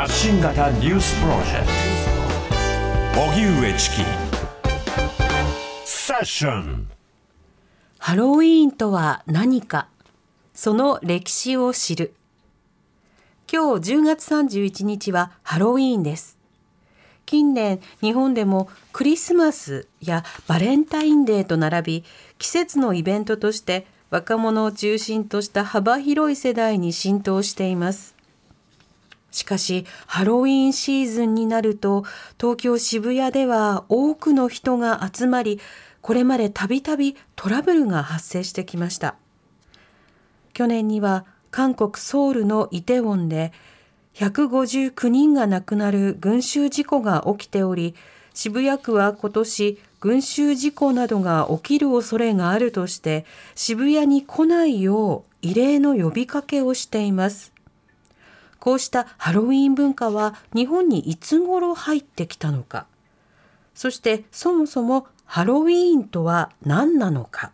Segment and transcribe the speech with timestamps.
[0.00, 1.66] 発信型ニュースプロジェク
[3.14, 3.20] ト。
[3.20, 3.96] 荻上チキ。
[5.84, 6.88] セッション。
[7.98, 9.88] ハロウィーンとは何か。
[10.54, 12.14] その歴史を知る。
[13.52, 16.38] 今日10月31日はハロウィーンです。
[17.26, 22.04] 近年日本でもクリスマスやバレンタインデーと並び
[22.38, 28.18] 季節のイベントとして若者を中心とした幅広い世代に浸透しています。
[29.30, 32.04] しかしハロウィンシーズンになると
[32.38, 35.60] 東京渋谷では多くの人が集まり
[36.00, 39.16] これまでたびたびトラブルが発生してきました。
[40.52, 43.52] 去年には韓国ソウルのイテウォンで
[44.14, 47.94] 159人が亡くなる群衆事故が起きており
[48.34, 57.52] 渋谷区は今年群衆事故などが起きる恐れがあるとして渋谷に来ないよう異例の呼びかけをしています。
[58.60, 62.86] こうしたハロウィン文化は日本にいつ頃入ってきたのか。
[63.74, 67.52] そしてそもそもハロウィーンとは何なのか。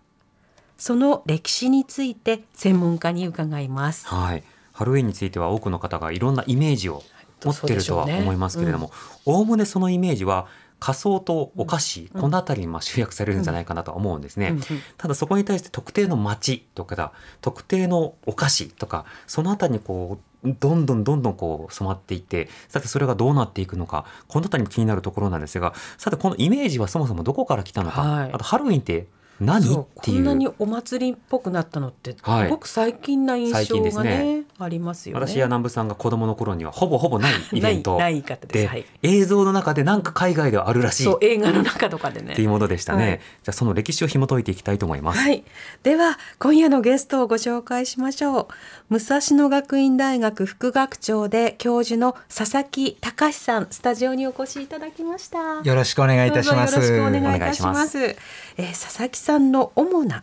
[0.76, 4.06] その歴史について専門家に伺います。
[4.08, 4.42] はい。
[4.72, 7.02] ハロウィンについては多くの方がいろんなイメージを
[7.44, 8.90] 持ってるとは思いますけれども。
[9.24, 14.54] おおむねそのイメージは仮想とお菓子、うん、この辺りにまあ集約されるんじゃないかなと思うんですね、
[14.96, 29.06] ただそこに対して特定の街とか特定のお菓子とかその辺りにこうどんどんどんどんこう染まっていってさてそれがどうなっていくのかこの辺りも気になるところなんですがさてこのイメージはそもそもどこから来たのか、はい、あとハロウィンって
[29.40, 29.84] 何っていう。
[30.02, 35.26] こんなにお祭りっぽくなったのって、はい、ごく最近な印象がね、ね、ありますよね。
[35.26, 41.04] 私や南部さんが子供の頃にはほぼほぼないイベント ない方です、はい、映像の中でなんか海外ではあるらしい。
[41.04, 42.32] そう映画の中とかでね。
[42.32, 45.44] っていうものでしたね、はい、じゃあその歴史を紐解いていきたいと思います、はい、
[45.82, 48.46] では今夜のゲストをご紹介しましょう。
[48.88, 55.60] 武蔵野学院大学副学長で教授の佐々木隆さんスタジオにお越しいただきました。
[55.62, 56.74] よろしくお願いいたします。
[56.74, 57.98] よろしくお願いいたします。
[57.98, 60.22] えー、佐々木さんの主な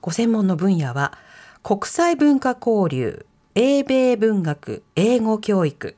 [0.00, 1.18] ご専門の分野は
[1.64, 3.26] 国際文化交流
[3.56, 5.96] 英米文学英語教育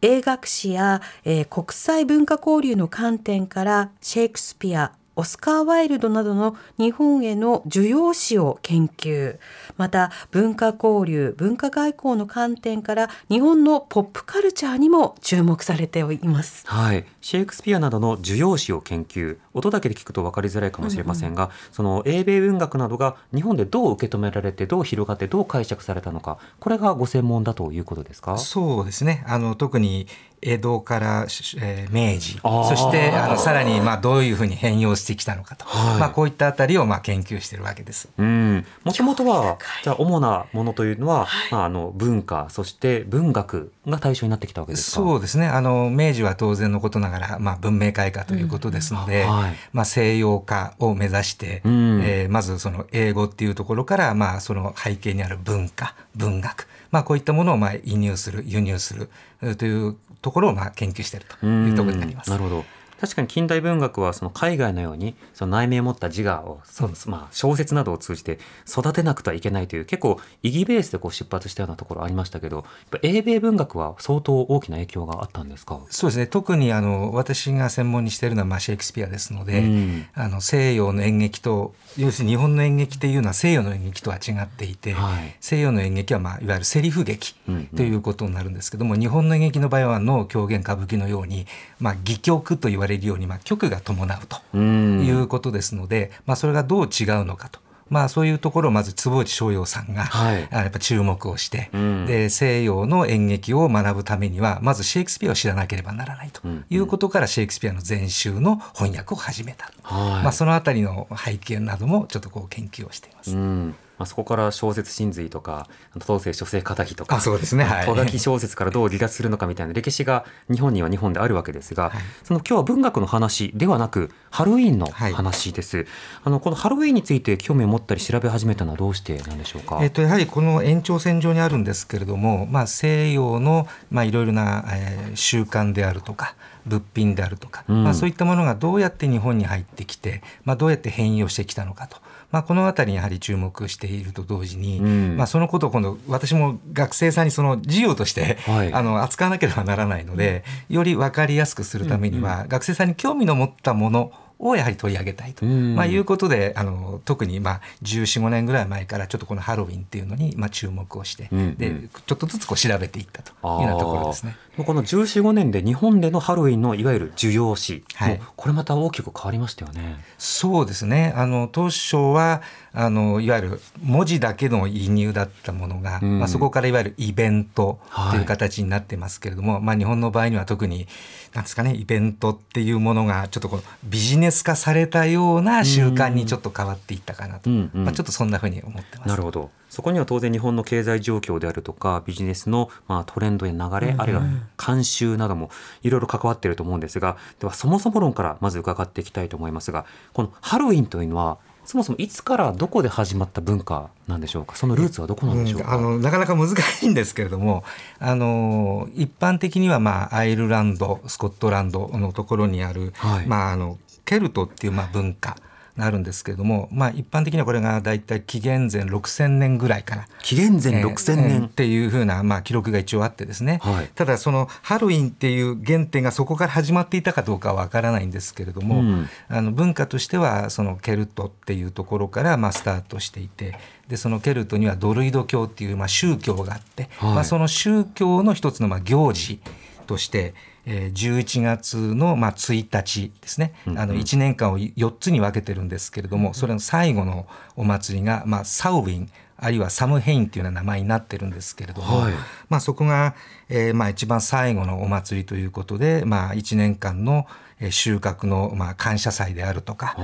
[0.00, 9.38] 英学史や、えー、国際文化交流の観点からシェイクスピアオスカー・ワイルドなどの日本への需要史を研究。
[9.78, 16.64] また文化交流文化外交の観点から日本のポップカルチャーにも注目されております。
[16.66, 17.06] はい。
[17.22, 19.38] シェイクスピアなどの需要史を研究。
[19.54, 26.36] 音だけで聞くと分かりづらいかもしれませんが、うんうん、その英米文学などが日本でどう受け止められてどう広がってどう解釈されたのか。
[26.60, 28.36] これがご専門だということですか？
[28.36, 29.24] そうですね。
[29.26, 30.06] あの特に
[30.42, 31.26] 江戸から、
[31.60, 32.38] えー、明治。
[32.42, 38.08] そしてあのさらにまあどういうふうに変容してきたのかと、はい、まあ、こういったあたりをまあ研究しているわけです。
[38.16, 45.46] もともとはじゃあ主なものというのは、はい、まあ、あの文化そして文学が対象になってきたわけですそうですね。
[45.46, 49.30] あの明治は当然のことながら、まあ、文明開化ということですので、うん。
[49.30, 59.10] はい、まあ、西洋化を目指して、うん、えー、まずその英語っていうところから、まあ、その背景にある文化文学まあ、こういったものをまあ輸入する輸入する
[59.56, 62.30] というところをまあ研究しているというところになります。
[62.30, 62.64] なるほど
[63.00, 72.64] 確かに近代文学はその海外のようにその内面を持った自我をそまあ、小説などを通じて育てなくてはいけないという結構意義ベースでこう出発したようなところありましたけど
[73.02, 75.80] 英米文学は相当大きな影響があったんですか？
[75.90, 76.26] そうですね。
[76.26, 87.34] 特にあの私が専門にしているのはまあシェイクスピアですので、うん、あの西洋の演劇と要するに日本の演劇っていうのは西洋の演劇とは違っていて、はい、西洋の演劇は、まあ、いわゆるセリフ劇
[87.74, 91.46] ということになるんですけども、うんうん、日本の演劇の場合は能狂言歌舞伎のように、
[91.80, 97.60] まあ、戯曲と言われるように、まあ、曲が伴うということですので、まあ、それがどう違うのかと。
[97.88, 106.42] まあ、そういうところをまず坪内逍遥さんが、はい、やっぱ注目をして、うん、で西洋の演劇を学ぶためにはまずシェイクスピアを知らなければならないと。
[106.68, 113.36] いうことから、シェイクスピアの全集の翻訳を始めた、はい、まあ、そのあたりの背景などもちょっとこう研究をしています。
[113.36, 125.86] うんまあ、そこから小説真髄とか東西書生肩書とかそうですね、はい、書小説からどう離脱するのかみたいな歴史が日本には日本であるわけですが、はい、その今日は文学の話ではなくハロウィンの話です、はい、
[126.24, 136.34] あのこのハロウィンについて興味を持ったり調べ始めたのはどうしてなんでしょうか、えっと、やはりこの延長線上にあるんですけれども、まあ、西洋の、まあ、いろいろな、えー、習慣であるとか
[136.66, 141.98] 物品であるとか、うん、まあ、そういったものがどうやって日本に入ってきて、まあ、どうやって変容してきたのかと。
[142.30, 164.36] まあ、この辺りにやはり注目していると同時に、うん、まあ、そのことを今度私も学生さんにその授業として、はい、あの扱わなければならないのでより分かりやすくするためには、うんうん、学生さんに興味の持ったものをやはり取り上げたいと、まあ、いうことであの特にまあ1415年ぐらい前からちょっとこのハロウィンっていうのにまあ注目をして、うんうん、でちょっとずつこう調べていったというようなところですね。
[164.64, 170.02] この1415年で日本でのハロウィンのいわゆる需要紙、はい、これまた大きく変わりましたよね。
[170.18, 171.12] そうですね。
[171.16, 172.42] あの当初は
[172.78, 177.80] あのいわゆる文字だけの輸入だったものが、うん、まあ、そこからいわゆるイベント
[178.12, 178.20] とい。
[178.20, 180.86] う形になってますけれども、はい、まあ、日本の場合には特に
[181.32, 189.08] なんですかねイベントっていうものがちょっとこのビジネス化されたような習慣にちょっと変わっていったかなと、うんうん、まあ、ちょっとそんなふうに思ってます。
[189.08, 189.50] なるほど。
[189.70, 194.22] そこには当然日本の経済状況であるとかビジネスのまあトレンドや流れ、あるいは
[194.56, 195.50] 慣習なども
[195.82, 204.54] いろいろ関わっていると思うんですがではそもそも論からまず伺っていきたいと思いますがこのハロウィンというのはそもそもいつからどこで始まった文化なんでしょうか？
[204.54, 207.64] そのルーツはどこなんでしょうか、うん、あのなかなか難しいんですけれども
[207.98, 215.36] あの一般的には、まあ、アイルランドスコットランドのところにある、はい、まあ、あのケルトっていうまあ文化
[215.78, 233.58] あるんですけれども、まあ、一般的にはこれが大体紀元前6000年ぐらいから紀元前6000年、えー、っていうふうな、まあ、記録が一応あってですね、はい、ただそのハロウィンっていう原点がそこから始まっていたかどうかはわからないんですけれども、うん、あの文化としてはそのケルトっていうところからまあスタートしていて
[233.88, 239.40] でそのケルトにはドルイド教っていうまあ宗教があって、はい、まあ、その宗教の一つのまあ行事
[239.86, 240.34] として
[240.66, 247.26] えー、11月の、まあ、1日ですね、あの1年間を4つに分けてるんですけれども、それの最後の
[247.56, 249.08] お祭りが、まあ、サウウィン
[249.38, 252.14] あるいはサムヘインっていうような名前になってるんですけれども、はい、
[252.48, 253.14] まあ、そこが、
[253.48, 257.26] えーまあ、一番最後のお祭りということで、まあ、1年間の
[257.70, 260.02] 収穫の、まあ、感謝祭であるとか、え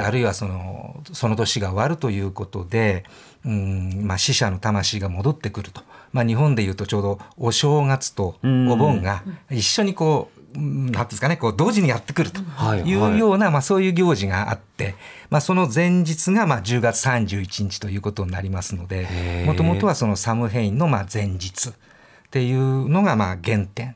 [0.00, 3.04] ー、あるいはそのその年が終わるということで、
[3.44, 5.82] うんまあ、死者の魂が戻ってくると。
[6.16, 12.40] まあ、日本でいうとちょうどお正月とお盆が一緒にこう、なんですかね、こう同時にやってくると
[12.86, 14.94] いうような、まあ、そういう行事があって、
[15.28, 21.72] まあ、その前日がまあ10月31日ということになりますのでもともとはそのサムヘインのまあ前日っ
[22.30, 23.94] ていうのがまあ原点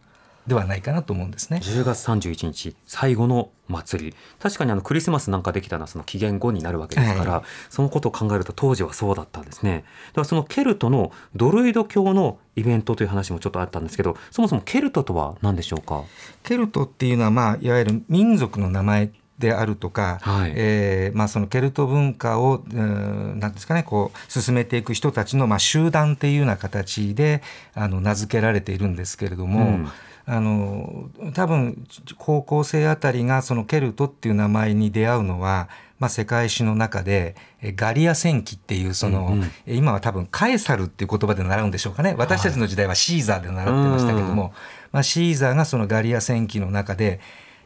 [0.50, 1.60] ではないかなと思うんですね。
[1.62, 9.84] 10月31日最後の祭り確かにあのクリスマスなんかできたのはその紀元後になるわけですから、はい、そのことを考えると当時はそうだったんですね。
[10.12, 16.02] ではそのケルトのドルイド教のイベントという話もちょっとあったんですけどそもそもケルトとは何でしょうか？
[16.42, 27.42] ケルトっていうのは、まあ、いわゆる民族の名前であるとか、はい、えー、まあ、そのケルト文化を、えー、なんですかねこう進めていく人たちの、まあ、集団っていうような形で
[27.74, 29.60] あの名付けられているんですけれども。
[29.60, 29.88] うん。
[30.26, 31.84] あの多分
[32.16, 42.14] 高校生あたりがそのケルトっていう名前に出会うのは、まあ、世界史の中でガリア戦記っていうその、うんうん、今は多分カエサルっていう言葉で習うんでしょうかね。
[42.16, 44.52] 私たちの時代はシーザーで習ってましたけども、はい、
[44.92, 47.18] まあ、シーザーがそのガリア戦記の中で、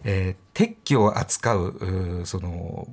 [0.04, 2.86] えー、鉄器を扱うその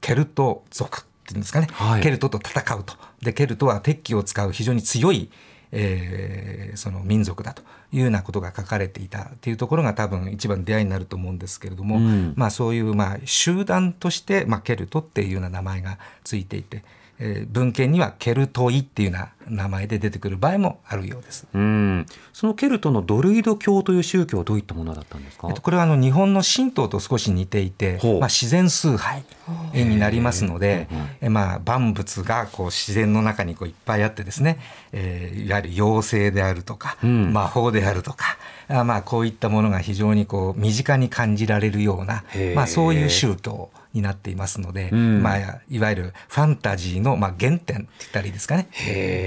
[0.00, 2.94] ケルト族っていうんですかね、はい、ケルトと戦うと。
[3.22, 5.30] でケルトは鉄器を使う非常に強い
[5.72, 7.62] えー、その民族だと
[7.92, 16.84] いうようなことが書かれていたっていうところが多分一番出会いになると思うんですけれども、うん、まあ、そういうまあ集団として、まあ、ケルトっていうような名前がついていて、
[17.20, 21.46] えー、文献にはケルトイっていうな名前で出てくる場合もあるようです。
[21.52, 22.06] うん。
[22.32, 29.24] そのケルトのドルイド教という宗教はどういったものだったんですか、えっと、これはあの日本の神道と少し似ていて、まあ、自然崇拝
[29.74, 30.88] になりますので、
[31.20, 34.58] えまあ、万物がこう自然の中にこういっぱいあってですね、
[34.92, 38.36] えー、いわゆる妖精であるとか、うん、魔法であるとか
[38.68, 48.68] あまあこういったものが非常にこう身近に感じられるような、まあ、そういう宗教になっていますので、うん、まあ、いわゆるファンタジーのまあ原点って言ったらいいですかね。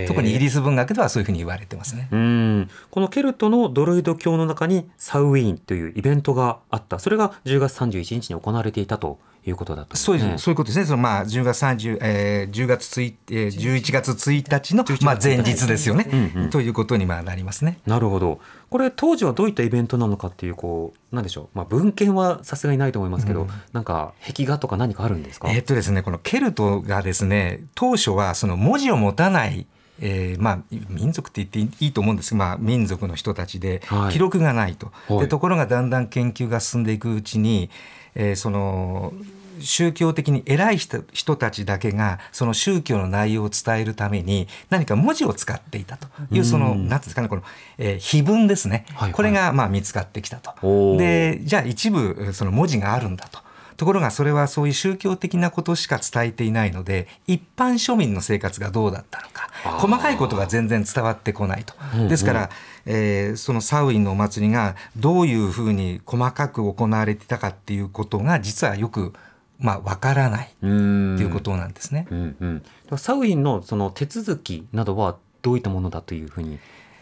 [0.08, 2.08] 特にイギリス文学ではそういうふうに言われてますね。
[2.12, 2.70] うん。
[2.90, 7.00] このケルトのドロイド教の中にサウィーンというイベントがあった。
[7.00, 10.44] それが10月31日に行われていたということだった、ね、そうです。
[10.44, 10.86] そういうことですね。
[10.86, 17.80] そのまあ10月30、えー、10月1、えー、11月1日のまあ前日ですよね、うんうん、ということにまあなりますね。
[17.86, 18.40] なるほど。
[18.72, 21.48] これ当時はどういったイベントなのかっていうこうなんでしょう。
[21.54, 25.52] まあ文献はさすがにないと思いますけど、うん、なんか壁画とか何かあるんですか？
[25.52, 29.68] えー、っとですねこのケルトがですね当初はその文字を持たない
[30.04, 30.60] えーまあ、
[30.90, 37.70] 民族って言っていいと思うんですが、まあ、民族の人たちで記録がないと、はい、でところがだんだん研究が進んでいくうちに、
[38.16, 39.14] えー、その
[39.62, 47.44] 宗教的に偉い人人たちだけがその宗教の内容を伝えるために何か文字を使っていたというその何ですかねこの、
[47.78, 50.98] えー、碑文ですね、はいはい、これがまあ見つかってきたと。
[50.98, 53.40] でじゃあ一部その文字があるんだと。
[53.78, 59.50] ところがそれはそういう宗教的なことしか伝えていないので一般庶民の生活がどうだったのか。
[59.80, 61.74] 細かいことが全然伝わってこないと。
[62.08, 62.50] ですから、
[62.86, 69.14] えー、そのサウインのお祭りがどういうふうに細かく行われていたかっていうことが実はよく
[69.62, 72.08] まあ、わからないっていうことなんですね。
[72.10, 76.60] うんうん、サウインのその手続きなどはどういったものだというふうに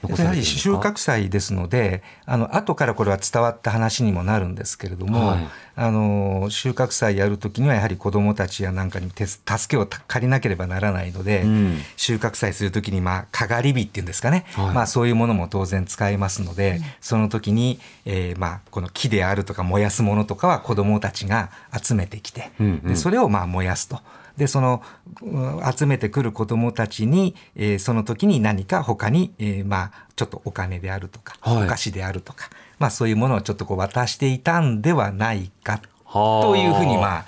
[0.07, 9.35] やはり収穫祭ですのであの後からこれは伝わった話にもなるんですけれども、はい、あの収穫祭やる時にはやはり子どもたちやなんかに助
[9.67, 23.99] けを借りなければならないので、うん、収穫祭する時にまあかがり火っていうんですかね、はい、まあ、そういうものも当然使えますので、うん、その時に、えー、まあこの木であるとか燃やすものとかは子どもたちが集めてきて、うんうん、でそれをまあ燃やすと。
[24.39, 24.81] でその
[25.77, 35.81] 集めてくる子どもたちに、えー、その時に何か他に、えー、まあちょっとお金であるとか、はい、お菓子であるとか、まあ、そういうものをちょっとこう渡していたんではないか
[36.11, 37.25] というふうにまあ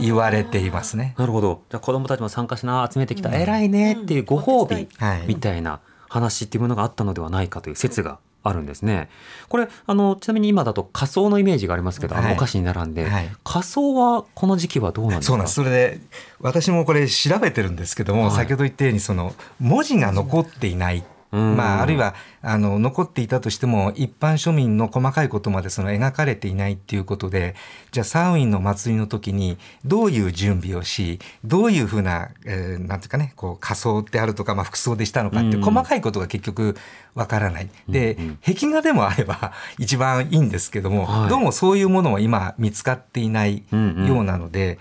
[0.00, 1.16] 言われていますね。
[1.18, 1.62] なるほど。
[1.68, 4.88] じゃあ子どもたちも参加しな集めてきた、うん、偉いねっていうご褒美
[5.26, 9.08] みたいな話っていうものがあったのではないかという説があるんですね。
[9.48, 15.28] これあのちなみに今だと仮装のイメージがありますけど、はい、あのお菓子に並んで、はい、仮装はこの時期はどうなんですか？
[15.28, 16.00] そうなんそれで
[16.40, 27.54] 私もこれ調べてるんですけども、はい、先ほど言ったようにその文字が残っていないまあ、あるいはあの残っていたとしても一般庶民の細かいことまでその描かれていないっていうことで
[27.90, 36.76] じゃあサーウィンの祭りの時にどういう準備をしどういうふうな、えー、なんていうかねこう仮装であるとか、まあ、服装でしたのかって細かいことが結局
[37.14, 37.68] わからない。
[37.88, 44.78] で、壁画でもあれば 一番いいんですけども、はい、どうもそういうものは今見つかっていないようなので、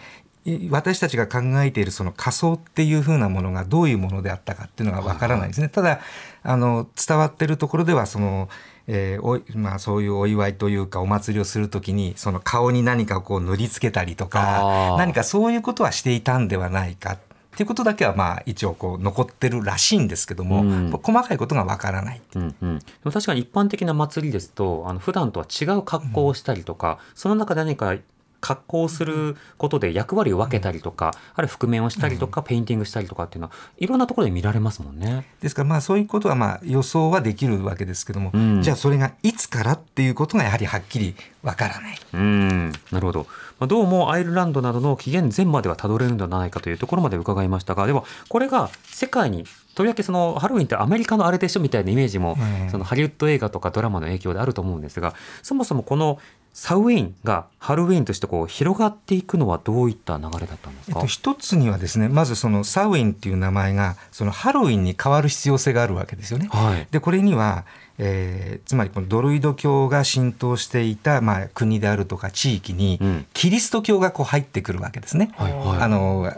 [0.70, 5.70] 私たちが考えているその仮想っていうふうなものがどういうものであったかっていうのがわからないですね。
[5.70, 6.00] ただ
[6.43, 8.50] あの伝わってるところではその、
[8.88, 17.17] えーおまあ、そういうお祝いというかお祭りをするときにその顔に何かこう塗りつけたりとか何かそういうことはしていたんではないか。
[17.51, 27.98] っていうことだけはまあ一応こう残ってるらしいんですけども、うん、細かいことがわからない、うんうん、確かに一般的な祭りですとあの普段とは違う格好をしたりとか、うん、その中で何か
[28.41, 35.25] 格好することで役割を分けたりとか、あるいは覆面をしたりとか、ペインティングしたりとかっていうのはいろんなところで見られますもんね。
[35.39, 41.98] ですからまあそういうことはまあ予想はできるわけですけども、うん、じゃあそれがいつからっていうことがやはりはっきりわからない。
[42.13, 43.27] うんなるほど。
[43.60, 49.45] まあ、どうもアイルランドなどの紀元前まではたどれるのではないかというところまで伺いましたが、ではこれが世界に
[49.75, 52.38] とりわけそのハロウィンってアメリカのあれでしょみたいなイメージも、
[52.71, 56.19] そのハリウッド映画とかドラマの影響であると思うんですがそもそもこの
[56.53, 66.50] サウィンがハロウィンとしてこう広がっていくのはどういった流れだったんですか、えっと、一つにはですねまずそのサウィンっていう名前がそのハロウィンに変わる必要性があるわけですよね。
[66.51, 67.65] はい、でこれには
[68.03, 73.00] えー、つまりこのドルイド教が浸透していた、まあ、国であるとか地域に
[73.34, 75.31] キリスト教がこう入ってくるわけですね。
[75.36, 76.34] はいはい、あの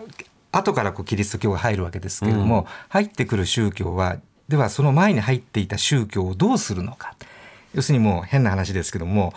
[0.52, 4.18] 後からこうキリスト教が入るわけですけれども、うん、入ってくる宗教は
[4.50, 7.16] ではその前に入っていた宗教をどうするのか。
[7.74, 9.34] 要するにもう変な話ですけども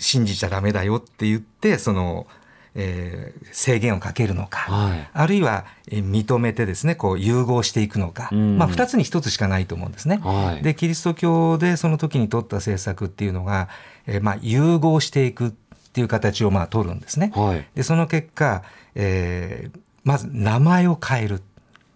[0.00, 2.26] 信じちゃダメだよって言ってその、
[2.74, 10.20] えー、制限をかけるのか、はい、あるいは、えー、認めてですねこう融合していくのか、うん、まあ、2つに1つしかないと思うんですね。
[10.24, 13.68] はい、でキリスト教でその時に取った政策っていうのが、
[14.06, 15.52] えーまあ、融合していくっ
[15.92, 17.32] ていう形をまあ取るんですね。
[17.34, 18.62] はい、でその結果、
[18.94, 21.42] えー、まず名前を変える。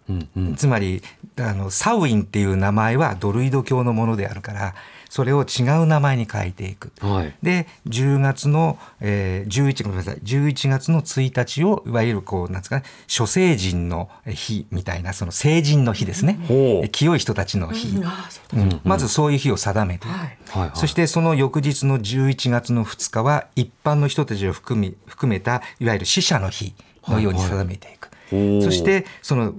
[0.07, 1.01] うんうん、つまり
[1.39, 4.75] あのサウインっていう名前はドルイド教のものであるから
[5.15, 10.17] それを違う名前に変えていく、はい、で10月の、えー、11ごめんなさい。
[10.17, 16.85] 11月の1日をいわゆるこうなんですかね諸成人の日みたいなその成人の日ですね、う。
[16.87, 26.73] ん、清い人たちの日、うん、まずそういう日を定めてはい、そしてその翌日の11月の2日は一般の人たちを含み含めたいわゆる死者の日
[27.07, 28.04] のように定めていく。
[28.29, 29.53] そしてその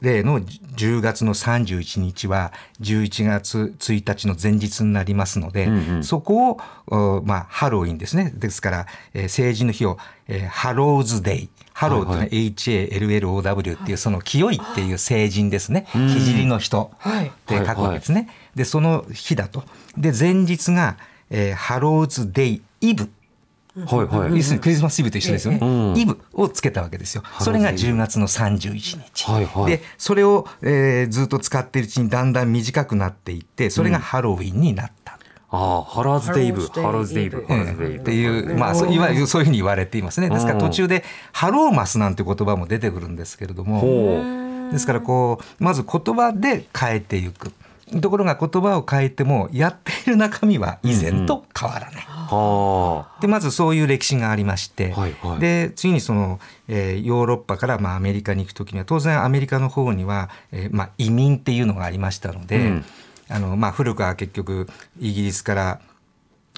[0.00, 8.32] 例の10月の31日は11月1日の前日になりますので、うんうん、そこを、まあ、ハロウィンですね。
[8.34, 18.28] ですから、えー、聖人の日を、えー、 Hallows Day、Hallow というのは HALLOW っていうその清いっていう聖人ですね、はい、聖の人って書くわけですね。
[18.56, 19.62] でその日だと。
[19.96, 20.96] で前日が、
[21.30, 23.08] えー、 Hallows Day Eve
[23.86, 27.22] はいはい、要するにクリスマスイブと一緒ですよね、うん、イブをつけたわけですよ。
[27.40, 35.18] それが10月の31日、はいはい、でそれを、えー、ずっと使っているうちにだんだん短くなっていってそれがハロウィンになった、
[35.52, 40.30] うん、ああ Hallows Day Eve。Hallows Day Eve、っていうまあそういわゆるそういうふうに言われていますね。
[40.30, 44.38] ですから途中で Hallowmas なんて言葉も出てくるんですけれども。
[44.72, 47.52] ですからこうまず言葉で変えていく。
[48.02, 52.06] ところが言葉を変えてもやっている中身は以前と変わらない。
[52.06, 52.17] うんうん、
[53.20, 62.84] でまずそういう歴史がありまして、はいはい、で次にその、えー、ヨーロッパからまあアメリカに行く時には当然アメリカの方には、えーまあ、移民っていうのがありましたので、うん、
[63.28, 64.68] あのまあ、古くは結局
[64.98, 65.80] イギリスから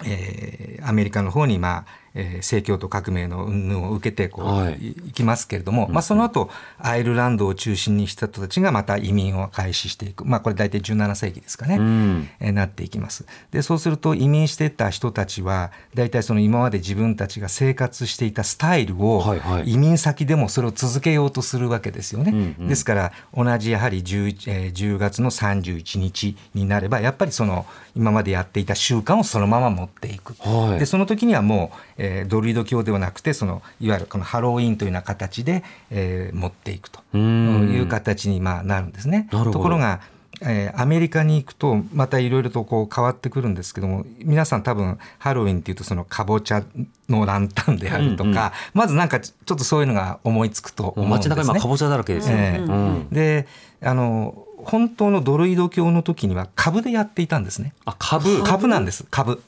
[0.03, 13.27] えー、アメリカの方に、まあえー、正教徒革命の云々を受けてこう、はい、いきますけれども、まあ、その後アイルランドを中心にした人たちがまた移民を開始していく、まあ、これ大体17世紀ですかね、うん、えー、なっていきます。
[13.51, 19.25] でそうすると移民してた人たちは大体その今まで自分たちが生活していたスタイルを、
[19.65, 39.29] 移民先でもそれを続けようとするわけですよね、うんうん、ですから同じやはり 10,、えー、10月の31日になればやっぱりその今までやっていた習慣をそのまま持っていく、はい、でその時にはもう、えー、ドルイド教ではなくてそのいわゆるこのハロウィーンというような形で、えー、持っていくという形にまあなるんですね。
[39.31, 40.01] ところが
[40.43, 46.65] えー、アメリカに行くとまたいろいろとこう変わってくるんですけども皆さん多分ハロウィンっていうとそのかぼちゃ
[47.09, 51.35] のランタンであるとか、うんうん、まずなんかちょっとそういうのが思いつくと思うんですね。
[51.35, 52.57] 街中今かぼちゃだらけですよね。
[52.59, 53.47] えーうん、で
[53.83, 57.75] あの本当のドルイド教の時には株でやっていたんですね。
[57.85, 59.43] あ株株なんです株。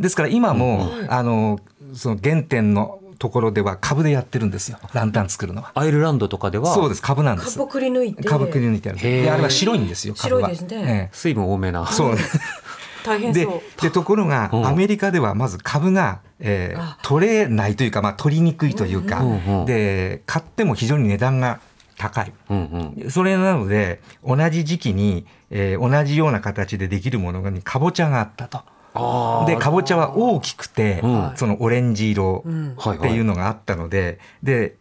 [0.00, 1.58] ですから今も、うん、あの
[1.94, 4.78] その原点のところでは株でやってるんですよ。
[4.92, 5.72] ランタン作るのは。
[5.74, 6.72] アイルランドとかでは？
[6.72, 7.02] そうです。
[7.02, 7.58] 株なんです。
[7.58, 8.22] 株くり抜いて。
[8.22, 9.00] 株くり抜いてある。
[9.00, 10.56] であれは白いんですよ株は、ね。
[10.70, 11.86] え水分多めな。
[11.86, 12.16] そう。
[13.04, 13.46] 大変で
[13.80, 21.60] でところが、アメリカではまず株が、えー、取れないというか、まあ、取りにくいというか、うんうん、で買っても非常に値段が
[21.96, 28.60] 高い、うんうん、それなので同じ時期に、えー、同じような形でできるものにかぼちゃがあったと。
[29.46, 34.76] でかぼちゃは大きくて、うん、そのオレンジ色っていうのがあったので、で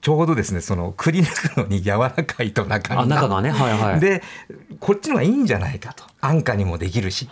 [0.00, 4.22] ちょうどですねそのくり抜くのに柔らかいと中が中がね、はいはい、で
[4.78, 6.04] こっちのがいいんじゃないかと。
[6.22, 7.28] 安価にもできるし。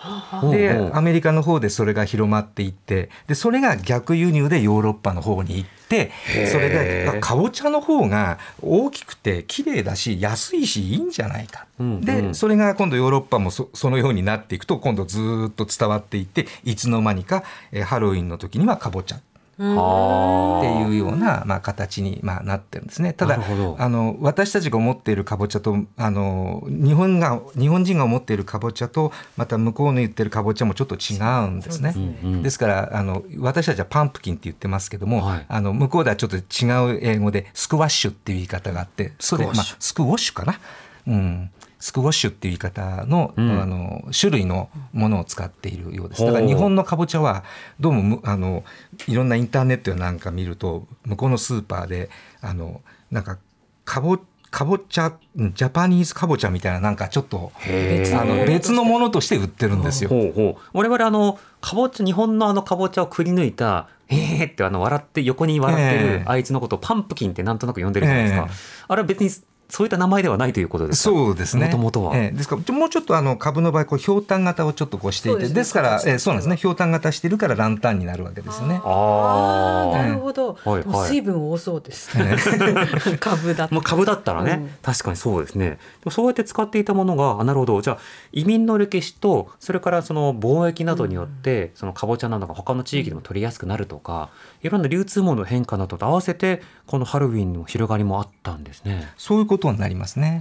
[0.50, 6.10] でアメリカの方でそれが広まっていってでそれが逆輸入でヨーロッパの方に行って
[6.50, 17.42] それでかぼちゃの方が大きくて綺麗だし安いしいいんじゃないか、でそれが今度ヨーロッパもそのようになっていくと今度ずっと伝わっていっていつの間にか
[17.84, 19.16] ハロウィンの時にはかぼちゃ
[19.58, 23.12] っていうような、まあ、形に、まあ、なってるんですね。
[23.12, 23.38] ただ
[23.78, 31.92] あの私たちが思っているかぼちゃとあの日本が日本人が思っているかぼちゃとまた向こうの言ってるかぼちゃもちょっと違うんですね。
[31.92, 40.61] ですですからあの私たちはパンプキンって言ってますけども、はい、あの向こうではちょっと違う英語でスクワッシュっていう言い方があってそれまあ、スクウォッシュかな。
[41.06, 46.24] うん、スクワッシュっていう言い方のうん、あの種類のものを使っているようです。
[46.24, 47.44] だから日本のかぼちゃは
[47.78, 48.64] どうもあの
[49.06, 52.10] いろんなインターネットやなんか見ると向こうのスーパーで
[52.40, 53.38] あのなんか
[53.84, 54.18] かぼ
[54.50, 60.10] かぼちゃジャパニーズかぼちゃみたいななんかちょっとあの別のものとして売ってるんですよ。
[60.10, 68.48] ほうほう我々あのかぼちゃ日本のあのかぼちゃをくり抜いた「へえ」ってあの笑って横に笑ってるあいつのことをパンプキンってなんとなく呼んでるじゃないですか。
[68.88, 69.30] あれは別に
[69.68, 71.66] そういった名前ではないということですそうですね。
[71.66, 72.16] もともとは。
[72.16, 76.57] えー、ですからもうちょっとあの株の場合こうひょうたん型をちょっとこうしていて、です,、ですから、えー、そうなんですね。
[76.57, 78.81] ひょうたん型してるからランタンになるわけですね。
[78.83, 80.57] ああ、なるほど。
[80.64, 82.16] はいはい、水分多そうです。
[83.20, 83.68] 株だ。
[83.70, 85.78] まあ株だったらね、うん、確かにそうですね。
[86.11, 87.83] そうやって使っていたものが、あなるほど。
[87.83, 87.98] じゃあ
[88.33, 94.31] 移民の歴史とそれからその貿易などによって、うん、そのかぼちゃなどが他の地域でも取りやすくなるとか、
[94.62, 99.09] いろんな流通網の変化などと合わせてこのハロウィンの広がりもあったんですね。
[99.16, 100.38] そういうことになりますね。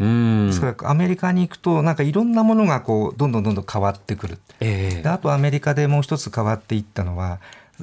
[0.47, 7.39] ですからアメリカに行くとなんかいろんなものがこうどんどんどんどん変わってくる、えー、あとアメリカでもう一つ変わっていったのは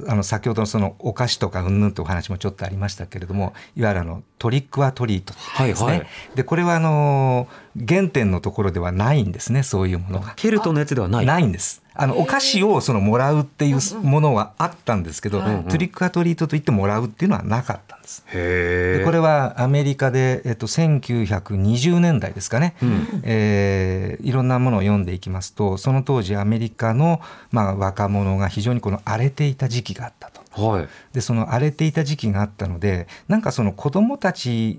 [0.08, 7.48] あの先ほどのそのお菓子とかうんぬんというお話もちょっとありましたけれどもいわゆるあのトリックアトリートですね、はいはい、でこれはあの
[7.88, 10.34] 原点のところではないんですねそういうものが。
[10.36, 11.26] ケルトのやつではない。
[11.26, 11.82] ないんです。
[11.94, 18.22] あのお菓子をそのもらうっていうものはあったんですけど、うんうん、トリックアトリートといってもらうっていうのはなかったんです。
[18.32, 30.43] でこれはアメリカで、えっと、1920年代ですかね、うん、えー、いろんなものを読んでいきますとその当時アメリカの、まあ、若者が非常にこの荒れていた時期があったと。
[30.56, 34.78] はい、でその荒れていた時期があったのでなんかその子どもたち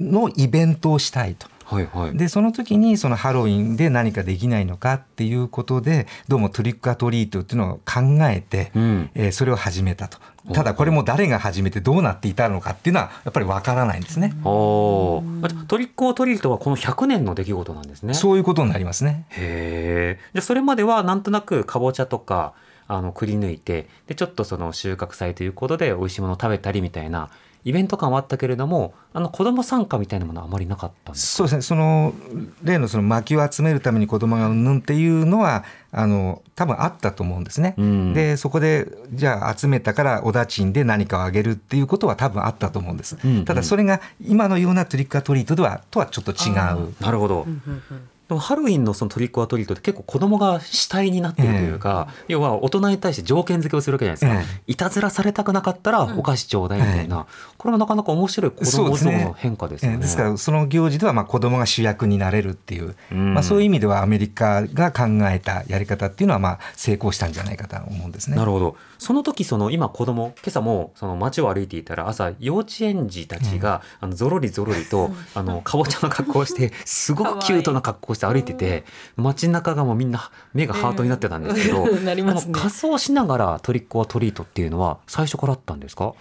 [0.00, 1.48] のイベントをしたいと。
[1.66, 10.18] はいはい、でその時にそのハロウィンで何かできないのかっていうことでどうもトリックアトリートっていうのを考えて、うん、えー、それを始めたと。
[10.52, 14.30] ただこれも誰が始めてどうなっていたのかっていうのはやっぱりわからないんですね。
[14.44, 15.22] ト
[15.76, 18.14] リックオトリートはこの100年の出来事なんですね。
[18.14, 19.26] そういうことになりますね。
[19.30, 20.30] へえ。
[20.34, 22.54] じゃそれまではなんとなくかぼちゃとか
[22.88, 27.30] あのくり抜いてでちょっとその収穫祭ということで美味しいものを食べたりみたいな
[27.66, 32.14] イベント感はあったけれどもあの子ども参加みたいなものはあまりなかったそうですねその
[32.62, 37.74] 例のその薪を集めるために子どもがうんぬんっていうのはあの多分あったと思うんですね。
[37.76, 43.18] うん、でそこでじゃあ集めたからおだちんで何かをあげるっていうことは多分あったと思うんです。
[43.24, 46.94] うんうん、ただそれが今のようなトリックアトリートではとはちょっと違う。
[47.00, 47.46] なるほど。
[48.28, 57.24] でもハロウィンのそのトリックアトリートって結構子供が主体になってるというか、えー、要は大人に対して条件付けをするわけじゃないですか、えー、いたずらされたくなかったらお菓子ちょうだいみたいな、うん、
[57.56, 59.98] これもなかなか面白い子供像の変化ですよね。
[59.98, 68.36] です、ね,、からその行事ではまあ子供が主役になれるっていう、うん、まあ、そういう意味ではアメリカが考えたやり方っていうのはまあ成功したんじゃないかと思うんですね。
[68.36, 68.76] なるほど。
[68.98, 78.84] その時その今子供今朝もその街を歩いていたら朝幼稚園児たちが、あのゾロリゾロリとあのかぼちゃの格好をしてすごくキュートな格好をして歩いてて
[79.16, 81.84] 街中がもうみんな目がハートになってたんですけど、
[82.46, 86.14] ね、仮装しながらトリックオトリートっていうのは最初からあったんですか？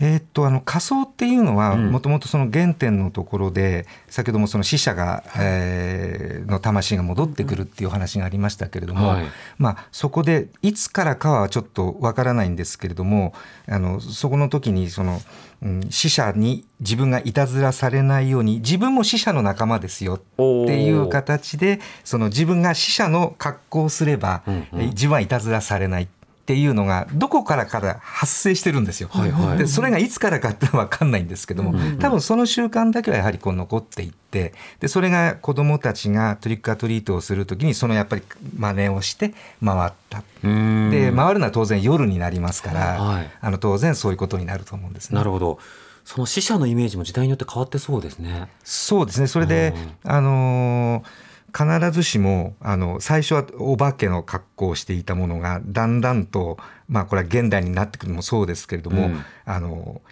[0.00, 9.26] えー、っとあの仮想っていうのはもともとその原点のところで、うん、先ほどもその死者が、えー、の魂が戻ってくるっていう話がありましたけれども、はい、
[9.58, 13.34] まあ、そこでいつからかはちょっとわからないんですけれども
[13.66, 15.20] あのそこの時にその、
[15.62, 20.40] うん、死者に自分がいたずらされないように自分も死者の仲間ですよって
[20.80, 26.08] いう形でその自分が死者の格好をすれば、うんうん、自分はいたずらされない
[26.48, 29.10] っていうのがどこからから発生してるんですよ。
[29.12, 38.22] はいはい、でそれがいつからかって分かんないんですけども、多分その習慣だけはやはりこう残っていってでそれが子どもたちがトリックアトリートをする時にそのやっぱり
[38.56, 40.22] 真似をして回った。
[40.42, 45.18] で回るのは当然夜になりますから、はい、あの当然そういうことになると思うんですね。
[45.18, 45.58] なるほど
[46.06, 48.48] その死者のイメージも時代によって変わってそうですね。
[48.64, 56.58] そうですねそれで、あのー必ずしもあの最初はお化けの格好をしていたものがだんだんと
[56.88, 60.02] まあこれは現代になってくるのもそうですけれども、うん、あの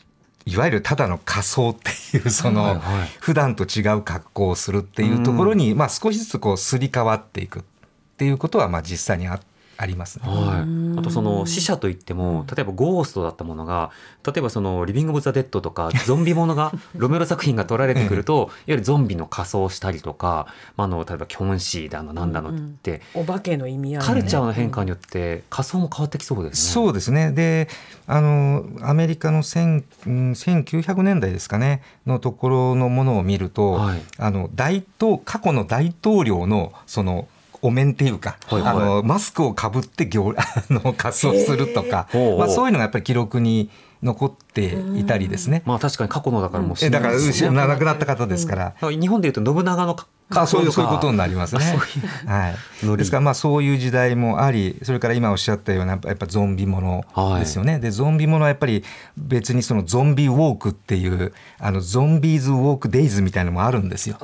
[0.46, 2.80] いわゆるただの仮装っていうその、
[3.18, 7.62] 普段と違う格好をするっていうところに、まあ、少しずつこうすり替わっていくっ
[8.16, 9.55] ていうことはまあ実際にあって。
[9.76, 10.64] あります、ね、は
[10.96, 13.90] い、あとその死者といっても例えばゴーストだったものが
[14.24, 26.72] 例えばそのリビング・オブ・ザ・デッドとかゾンビものが ロメロ作品が撮られてくると、いわゆるゾンビの仮装をしたりとか、まあ、あの例えばキョンシーだのなんだのって、うんうん、お化けの意味合い、ね、カルチャーの変化によって仮装も変わってきそうですね。
[26.72, 27.32] そうですね。
[27.32, 27.68] で
[28.06, 37.28] あのアメリカの1900年代ですかねのところのものを見ると、はい、あの大統過去の大統領のその
[37.62, 43.70] お面っていうか、はいはい、あのマスクをかぶって行あの仮装するとか、まあ、そういうのがやっぱり記録に
[44.02, 45.62] 残っていたりですね。
[45.64, 47.16] まあ確かに過去のだからもう、ね、だから
[47.66, 48.90] 亡くなった方ですから。
[48.90, 49.96] 日本でいうと信長の
[50.28, 51.78] あそういうそういうことになりますね。
[52.26, 56.80] はい、ですからまあそういう時代もありそれから今おっしゃったようなやっぱゾンビも
[57.16, 57.74] のですよね。
[57.74, 58.82] はい、でゾンビものはやっぱり
[59.16, 64.16] 別にそのゾンビウォークっていうあのゾンビーズウォークデイズみたいなのもあるんですよ。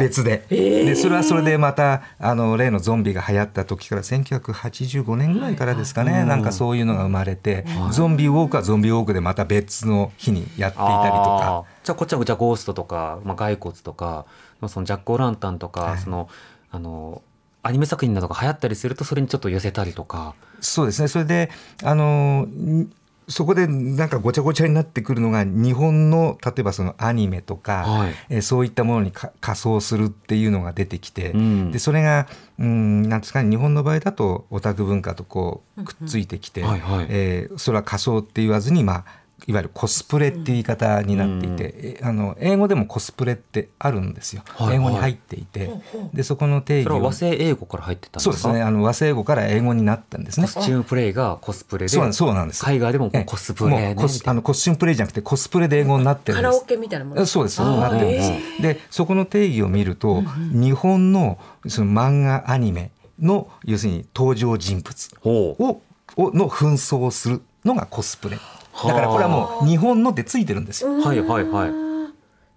[0.00, 0.46] 別で。
[0.48, 11.64] 別で,、でそれはそれでまたあの例のゾンビが流行った時から1985年ぐらいからですかね、はい、なんかそういうのが生まれて、はい、ゾンビウォークはゾンビウォークでまた別の日にやっていたりとか。
[11.82, 14.26] じゃあこっちはじゃあゴーストとか、まあ、骸骨とか
[14.68, 16.28] そのジャック・オ・ランタンとか、はい、その
[16.70, 17.22] あの
[17.62, 20.34] アニメ作品などが流行ったりするとそれにちょっと寄せたりとか。
[20.60, 21.08] そうですね。
[21.08, 21.50] それで
[21.82, 22.46] あの
[23.28, 32.26] そこでなんかごちゃごちゃになってくるのが日本の例えばそのアニメとか、はい、えそういったものに仮装するっていうのが出てきて、うん、でそれが
[32.58, 39.04] うんなんですかね日本の場合だとオタク文化とこうくっついてきて、うんうんはいはい、えー、それは仮装って言わずにまあ
[39.46, 45.70] いわゆるコスプレっていう言い方になっていて、うん、あの英語でもコスプレってあるんですよ、はいはい、英語に入っていて。
[46.12, 48.62] でそこの定義和製英語から入ってたそうですね。
[48.62, 50.46] あの和製英語から英語になったんですね。
[50.46, 56.50] コスチュームプレイがコスプレでそうなんです海外でもコスプレ、ね、コスあのコスチュームプレイじゃなくてコスプレで英語になってるんです。
[56.50, 58.62] カラオケみたいなものそうですなってるんです。
[58.62, 60.22] でそこの定義を見ると、
[60.52, 65.80] 日本のその漫画アニメの要するに登場人物を
[66.16, 68.38] をの紛争をするのがコスプレ。
[68.86, 70.92] だからこれはもう日本のでついてるんですよ。
[71.00, 71.87] はいはいはい。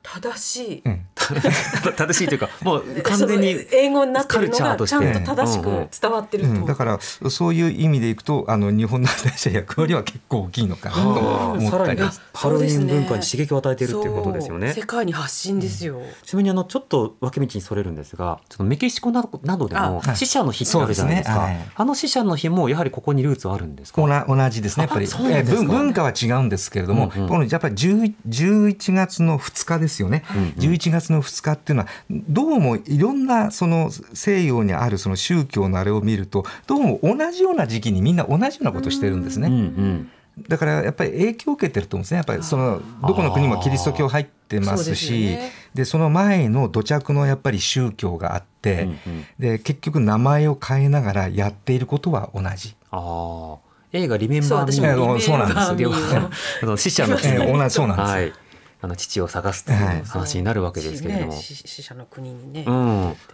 [0.03, 1.05] 正しい、うん、
[1.95, 6.57] 正しいというかもう完全に英語になってるのがちゃんと正しく伝わってると、うん。
[6.57, 12.01] うん、だからそういう意味でいくとあの日本の大社役割は結構大きいのかなと思ったり。
[12.33, 14.73] ハロウィン文化に刺激を与えているっていうことですよね。
[14.73, 21.41] 世界に発信ですよ、ちなみにあのちょっと分け道にそれるんですがそのメキシコなどなどでも死者の日ってあるじゃないですか、ね。
[21.41, 24.01] はい、あの死者の日もやはりここにルーツあるんですか？
[24.27, 25.07] 同じですねやっぱり。
[25.07, 39.47] 文化は違うんですけれども、うんうん、やっぱり11月の2日ですよね、うんうん、11月の2日っていうのはどうもいろんなその西洋にあるその宗教のあれを見るとどうも同じような時期にみんな同じようなことしてるんですね。
[39.47, 40.11] うんうん
[40.47, 42.17] だからやっぱり影響を受けてると思うんですね。
[42.17, 45.37] やっぱりそのどこの国もキリスト教入ってますし
[45.73, 52.75] で、ね、その前の土着のやっぱり宗教があって、うんうん、で結局名前を変えながらやっていることは同じ。
[52.91, 53.57] あ
[53.93, 56.77] 映画リメンバーミーそうなんですよ。
[56.77, 58.13] 死者の、えー、同じそうなんですよ。
[58.13, 58.33] はい
[58.83, 62.71] あの父を探すという話になるわけですけれども、死者の国にね、う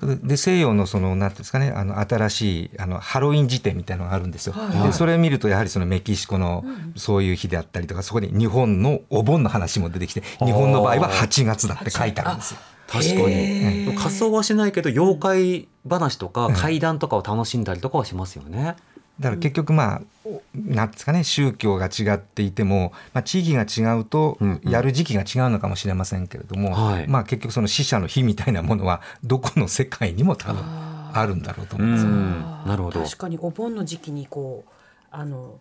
[0.05, 6.65] ん、で西洋のそのなんていうんですかねあの新しいあのハロウィン辞典みたいなのがあるんですよ、はい、でそれを見るとやはりそのメキシコの
[6.97, 12.59] そういう日であったりとかそこに日本のお盆の話も出てきて日本の場合は8月だって書いてあるんですよ。
[12.87, 13.95] 確かに。
[13.97, 18.75] 仮装はしないけど妖怪話とか怪談とかを楽しんだりとかはしますよね。
[19.19, 20.01] だから結局まあ、
[20.53, 32.05] なんですかね宗教が違っていても、まあ、地域が違うとやる時期が違うのかもしれませんけれども、うんうん、まあ、結局その死者の日みたいなものはどこの世界にも多分あるんだろうと思います、
[32.67, 33.03] なるほど。
[33.03, 34.71] 確かにお盆の時期にこう
[35.09, 35.59] あの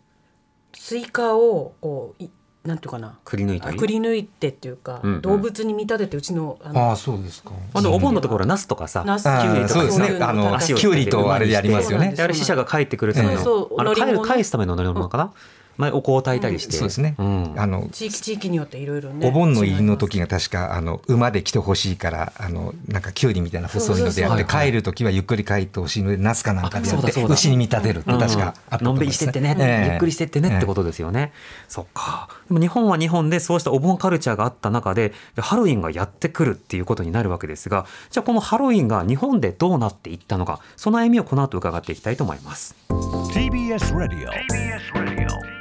[0.74, 2.22] スイカをこう
[2.66, 3.18] なんていうかな？
[3.24, 3.78] くり抜いたり？
[3.78, 7.52] くり抜いてっていうか、うんうん、動物に見立ててうちのあのあそうですか。
[7.74, 9.74] あのお盆のところナスとかさナスキュウリとか。
[9.74, 10.18] そうですね。
[10.20, 12.14] あのキュウリとあれでやりますよね。
[12.18, 15.32] あれ死者が帰ってくるための、あの帰る返すための乗り物かな、
[15.76, 19.26] まあ、お香を炊いたりして、そうですね、あの地域地域によっていろいろね。
[19.26, 29.56] お盆の入りの時が確かあの馬で来てほしいからあのなんかきゅうりみたいな細いのでやって帰る時はゆっくり帰ってほしいのでナスかなんかでやって牛に見立てるって確かあのんびりしてってね、
[29.90, 31.32] ゆっくりしてってねってことですよね、
[31.68, 32.28] そっか。
[32.48, 42.74] でも日本は日本でそうしたお盆カルチャーがあった中でハロウィンがやってくるっていうことになるわけですがじゃあこのハロウィンが日本でどうなっていったのかその歩みをこの後伺っていきたいと思います。
[42.88, 45.55] TBS ラディオ TBS ラディオ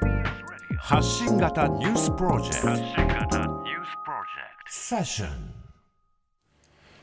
[0.88, 3.38] 発信型ニュースプロジェクト。
[4.70, 5.30] セッション。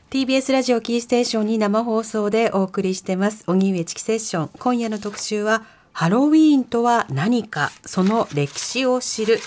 [0.09, 3.43] TBS ラジオキーステーションに生放送でお送りしてます。
[3.45, 4.49] 荻上チキセッション。
[4.57, 9.39] 今夜の特集はハロウィーンとは何かその歴史を知る。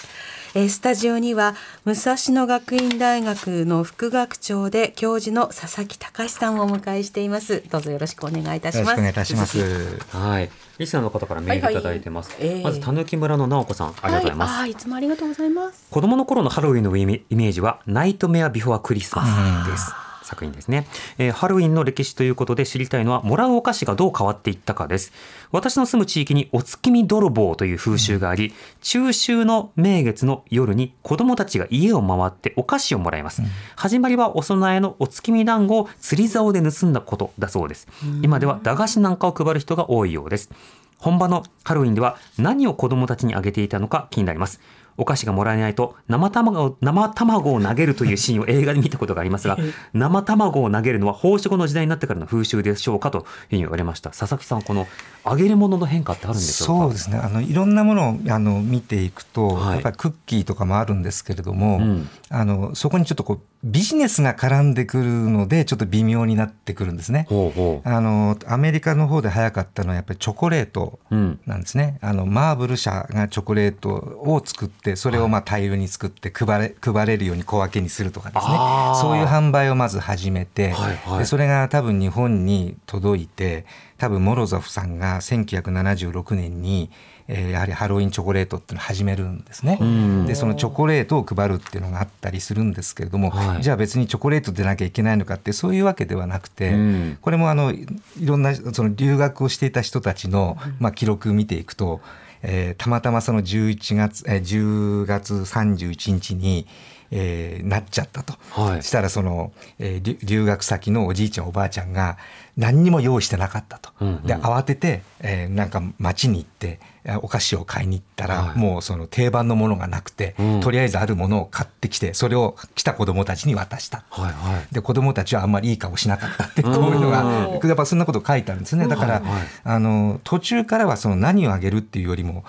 [0.55, 1.55] えスタジオには
[1.87, 7.65] 武蔵野学院大学の副学長で教授の佐々木隆さんをお迎えしています。
[7.71, 8.85] どうぞよろしくお願いいたします。
[8.85, 9.99] よろしくお願いいたします。
[10.15, 12.59] はいリスナーの方からメールいただいてます、はいはい。
[12.59, 15.87] えー、まずたぬき村の直子さんありがとうございます、はい、いつもありがとうございます。
[15.91, 19.25] 子供の頃のハロウィンのイメージはナイトメアビフォアクリスマ
[19.65, 20.87] スです作品ですね、
[21.19, 25.13] えー、ハロウィンの歴史ということで知りたいのはもらうお菓子がどう変わっていったかです。
[25.53, 37.87] 私の住む地域にお月見泥棒という風習があり、中秋の名月の夜に子供たちが家を回ってお菓子をもらいます、うん、始まりはお供えのお月見団子を釣り竿で盗んだことだそうです。
[38.23, 40.51] 今では駄菓子なんかを配る人が多いようです。
[40.99, 44.61] 本場のハロウィンでは何を子供たちにあげていたのか気になります
[44.99, 49.59] お菓子がもらえないと生卵を生卵を投げるというシーンを映画で見たことがありますが
[49.93, 54.11] 生卵を投げるのは放射後の時代になってからの風習でしょうかというふうに言われました。
[54.11, 54.87] 佐々木さんこの
[55.25, 56.85] 揚げるものの変化ってあるんでしょうか？
[56.85, 57.19] そうですね。
[57.19, 67.27] あのいろんなものをあの見ていくと、はい、やっぱりクッキーとかもあるんですけれども、うん、あのそこにちょっとこうビジネスが絡んでくるのでちょっと微妙になってくるんですね。
[67.29, 67.89] ほうほう。
[67.89, 71.99] あのアメリカの方で早かったのはやっぱりチョコレートなんですね。
[72.03, 78.53] うん、あのマーブル社がチョコレートを作ってそれをまあ大量に作って配れ配れるように小分けにするとかですね。
[79.01, 83.67] そういう販売をまず始めて、はいはい、でそれが多分日本に届いて
[83.99, 86.91] 多分モロゾフさんが1976年に
[87.29, 89.79] えー、やはりハロウィンチョコレートっていうのを始めるんですね。
[90.27, 96.75] でそのチョコレートを配るっていうのがあったりするんですけれども、はい、じゃあ別にチョコレートでなきゃいけないのかってそういうわけではなくて、
[97.21, 97.87] これもあのい
[98.23, 102.01] ろんなその留学をしていた人たちの、まあ、記録を見ていくと、
[102.43, 106.67] えー、たまたまその11月、えー、10月31日に
[107.11, 112.19] えー、なっちゃったと、はい、したらその、えー、留学先のおじいちゃんおばあちゃんが
[112.57, 116.81] 何にも用意してなかったと、うんうん、で慌てて、えー、なんか町に行って
[117.23, 128.89] お菓子を買いに行ったら、はい、もうその定番のものがなくて、うん、とりあえずあるものを買ってきてそれを来た子どもたちに渡した、はいはい、で子どもたちはあんまりいい顔しなかったってこういうのがやっぱそんなこと書いてあるんですね。
[128.89, 132.45] だから、はいはい、あの途中からはその何をあげるっていうよりも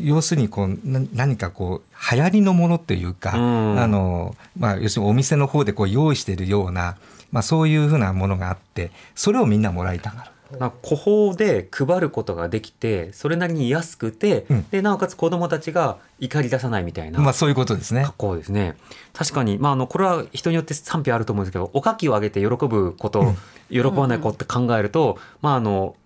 [0.00, 6.96] 要するにこう何かこう流行りのものっていうか、うん、あのまあ、要するにお店の方でこう用意しているような
[7.30, 10.30] まあ、そういうふうなものがあってそれをみんなもらいたがる。
[10.58, 18.02] まあ、個包で配ることができてそれなりに安くて、うん、でなおかつ子どもたちが怒り出さないみたいな、まあ、そういうことですね。
[18.04, 18.76] 格好ですね。
[19.12, 23.36] 確かに、まあ、あのこれは人によって賛否あると思うんですけどおかきをあげて喜ぶこと、うん、
[23.70, 25.96] 喜ばない子って考えると、まああの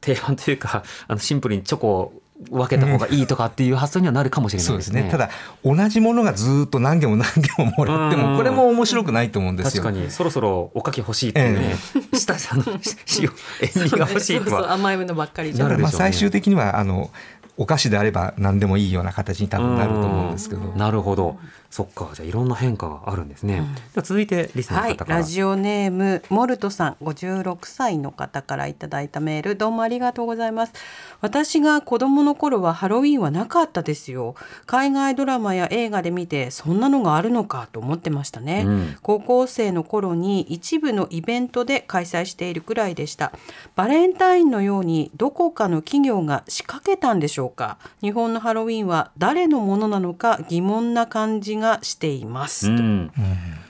[0.00, 5.00] 定番というかあのシンプルにチョコを分けた方がいいとかっていう発想にはなるかもしれないですね。
[5.00, 5.30] すねただ
[5.64, 9.82] 同じものがずっと何件も何件ももらってもこれも面白くないと思うんですよ。
[9.82, 13.30] 確かにそろそろおかき欲しいっていうね、ええ、下さの塩
[13.74, 17.10] 塩味が欲しいとは甘いものばっかりじゃ、ね、まあ最終的にはあの
[17.56, 20.60] お菓子であれば何でもいいような形に多分なると思うんですけど。
[20.76, 21.38] なるほど。
[21.70, 29.56] そっかじゃあいろんな変化があるんですね、うん、では続いてリスナーの方から、はい、ラジオネームモルトさん56歳の方からいただいたメール。
[29.56, 30.72] どうもありがとうございます。
[31.20, 34.34] 私が子供の頃はハロウィンはなかったですよ。
[34.66, 43.32] 海外ドラマや映画で見てそんなのがあるのかと思ってましたね、うん、高校生の頃に一部のイベントで開催しているくらいでした。
[43.74, 47.78] バレンタインのようにどこかの企業が仕掛けたんでしょうか。
[48.00, 53.12] 日本のハロウィンは誰のものなのか疑問な感じがしています、うん、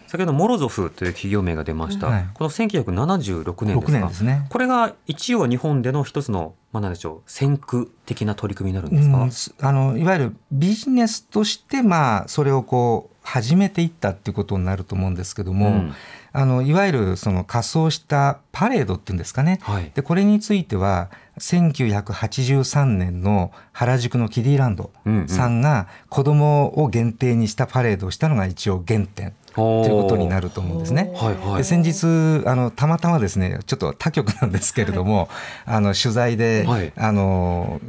[0.07, 15.95] 先ほどモロゾフという企業名が出ました、はい、この1976年ですかです、ね、これが一応日本での一つのまあ、なんでしょう先駆的な取り組みになるんですか、うん、あのいわゆるビジネスとしてまあそれをこう始めていったっていうことになると思うんですけども、うん、
[16.37, 24.91] あのいわゆるその仮装したパレードっていうんですかね、はい、でこれについては1983年の原宿のキディランド
[25.29, 29.33] さんが子供を限定にしたパレードをしたのが一応原点。
[29.55, 31.15] ということになると思うんですね。
[31.17, 35.31] はいはい、で先日あのたまたまですねちょっと他局なんですけれども、
[35.65, 37.81] はい、あの取材で、はい、あの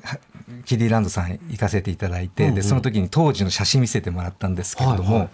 [0.63, 5.29] キディランドさん行かせていただいて、うんうん、でその時に当時の写真見せてもらったんですけれども、はいはい、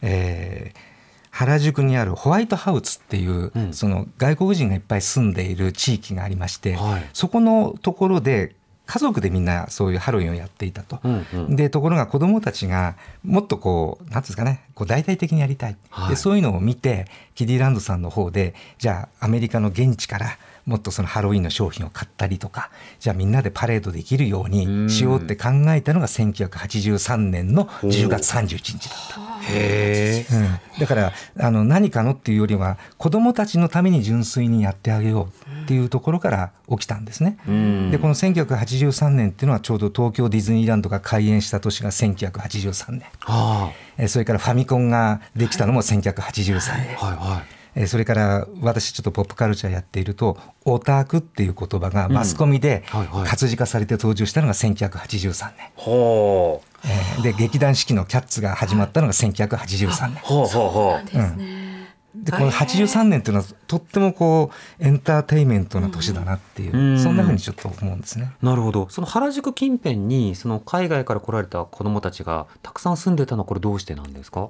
[0.00, 0.95] えー
[1.36, 8.54] 原宿にあるホワイトハウスっていう、うん、その外国人がいっぱい住んでいる地域がありまして、はい、そこのところで
[8.86, 29.26] 家族でみんなそういうハロウィンをやっていたと、うんうん、でところが子どもたちがもっとこう何ですかねこう大々的にやりたい、はい、でそういうのを見てキディランドさんの方でじゃあアメリカの現地からもっとそのハロウィンの商品を買ったりとかじゃあみんなでパレードできるようにしようって考えたのが1983年の10月31日だった。
[29.48, 35.28] へうん、だからあの何かのっていうよりは子どもたちのために純粋にやってあげよ
[35.60, 37.38] うっていうところから起きたんですね。
[37.92, 46.96] でこの1983年っていうのはちょうど東京ディズニーランドが開園した年が1983年、はあ、それからファミコンができたのも1983年。
[46.96, 52.84] はいはいそれから私ちょっとポップカルチャーやっているとオタクっていう言葉がマスコミで
[53.26, 55.70] 活字化されて登場したのが1983年。
[55.76, 56.66] ほう。
[56.84, 60.16] えー、で劇団四季の「キャッツ」が始まったのが1983年。
[60.22, 61.66] ほうほうほう、うん
[62.24, 68.32] でこの83年っていうのはとってもこうエンターテインメントな年だなっていう、うん、そんなふうにちょっと思うんですね。
[68.40, 68.88] なるほど。
[68.88, 74.48] その原宿近辺にその海外から来られた子どもたちがたくさん住んでたのはこれどうしてなんですか？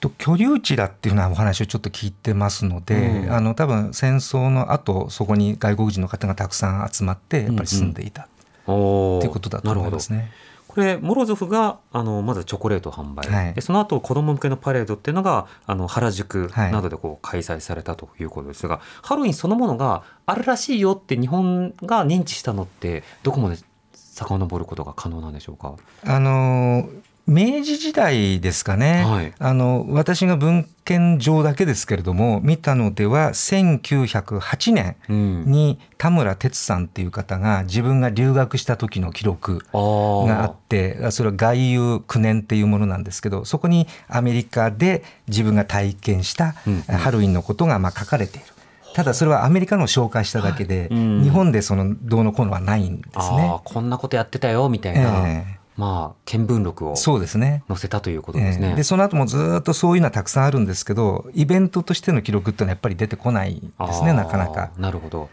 [0.00, 8.26] と居留地だっていうようなお話をちょっと聞いてますので、うん、あの多分戦争の後そこに外国人の方がたくさん集まってやっぱり住んでいた、
[8.66, 8.78] うんう
[9.16, 10.32] ん、っていうことだと思いますね。
[10.66, 23.58] これモロゾフがあのまずチョコレート販売、はい、でその後子ども向けのパレードっていうのがあの原宿などでこう開催されたということですが、はい、ハロウィンそのものがあるらしいよって日本が認知したのってどこまで
[23.92, 25.74] 遡ることが可能なんでしょうか？
[26.04, 26.88] あの
[27.26, 34.96] 明治時代ですかね、はい、あの私が文献上だけですけれども見たのでは1908年
[35.46, 46.54] に田村哲さんっていう方が自分が留学した時の記録があってそれは外遊9年っていうものなんですけどそこにアメリカで自分が体験した
[46.88, 48.46] ハロウィンのことがまあ書かれている。
[48.92, 53.60] ただそれはアメリカのを紹介しただけで、日本でそのどうのこうのはないんですね。
[53.62, 55.28] こんなことやってたよみたいな。
[55.28, 58.68] えーまあ、見聞録を載せたということですね。
[58.68, 64.72] で、ねえー、その後もずっとそういうのはたくさんあるんですけどイベントとしての記録っていうのはやっぱり出てこないですねなかなか。
[64.76, 65.30] なるほど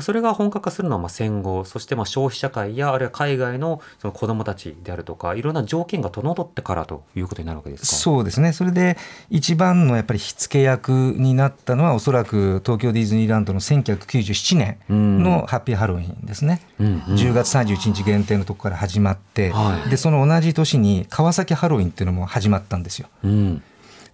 [0.00, 7.86] それが本格化するのはまあ戦後そしてまあ消費社会やあるいは海外のその子どもたちであるとかいろんな条件が整ってからということになるわけですか？
[7.96, 8.52] そうですね。
[8.52, 8.96] それで
[9.30, 23.08] 一番のやっぱり火付け役になったのはおそらく東京ディズニーランドの1997年のハッピーハロウィンですね、うんうん、10月31日限定のとこから始まって、はい、でその同じ年に川崎ハロウィンっていうのも始まったんですよ。
[23.22, 23.62] うん。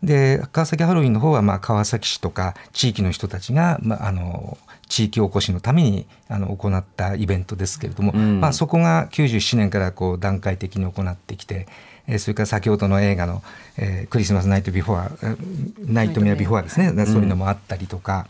[0.03, 4.57] で川崎ハロウィンの方はまあ川崎市とか地域の人たちが、まあ、あの
[4.91, 11.69] 地域おこしのためにあの行ったイベントですけれども、うん、まあ、そこが97年からこう段階的に行ってきて、
[12.09, 13.43] えー、それから先ほどの映画の、
[13.79, 15.11] えー「クリスマス・ナイト・ビフォア」
[15.87, 18.27] 「ナイト・メア・ビフォア」ですね、うん、そういうのもあったりとか。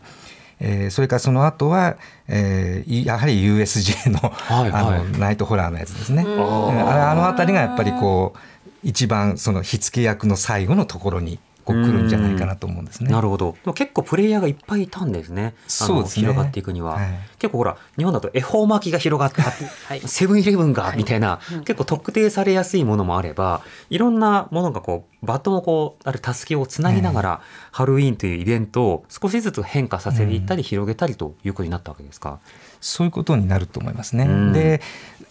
[0.62, 1.96] えー、それからその後は、
[2.29, 6.23] えー、やはり USJ のはい、あのナイトホラーのやつですね。
[6.23, 8.38] あの辺りがやっぱりこう
[8.83, 11.38] 一番その火付け役の最後のところに
[11.72, 13.11] こう来るんじゃないかなと思うんですね。
[13.11, 13.56] なるほど。
[13.74, 15.54] 結構プレイヤーがいっぱいいたんですね。
[15.66, 16.22] そうですね。
[16.22, 27.40] 広がっていくには、はい、結構ほら日本だと恵方巻きが広がった、はい、セブンイレブンが、みたいな、結構特定されやすいものもあれば、いろんなものがこうバトンをこうあるたすきをつなぎながら、
[27.72, 32.40] ハロウィーンというイベントを少しずつ変化させていったり、広げたりということになったわけですか？
[32.80, 34.26] そういうことになると思いますね。
[34.53, 34.80] で、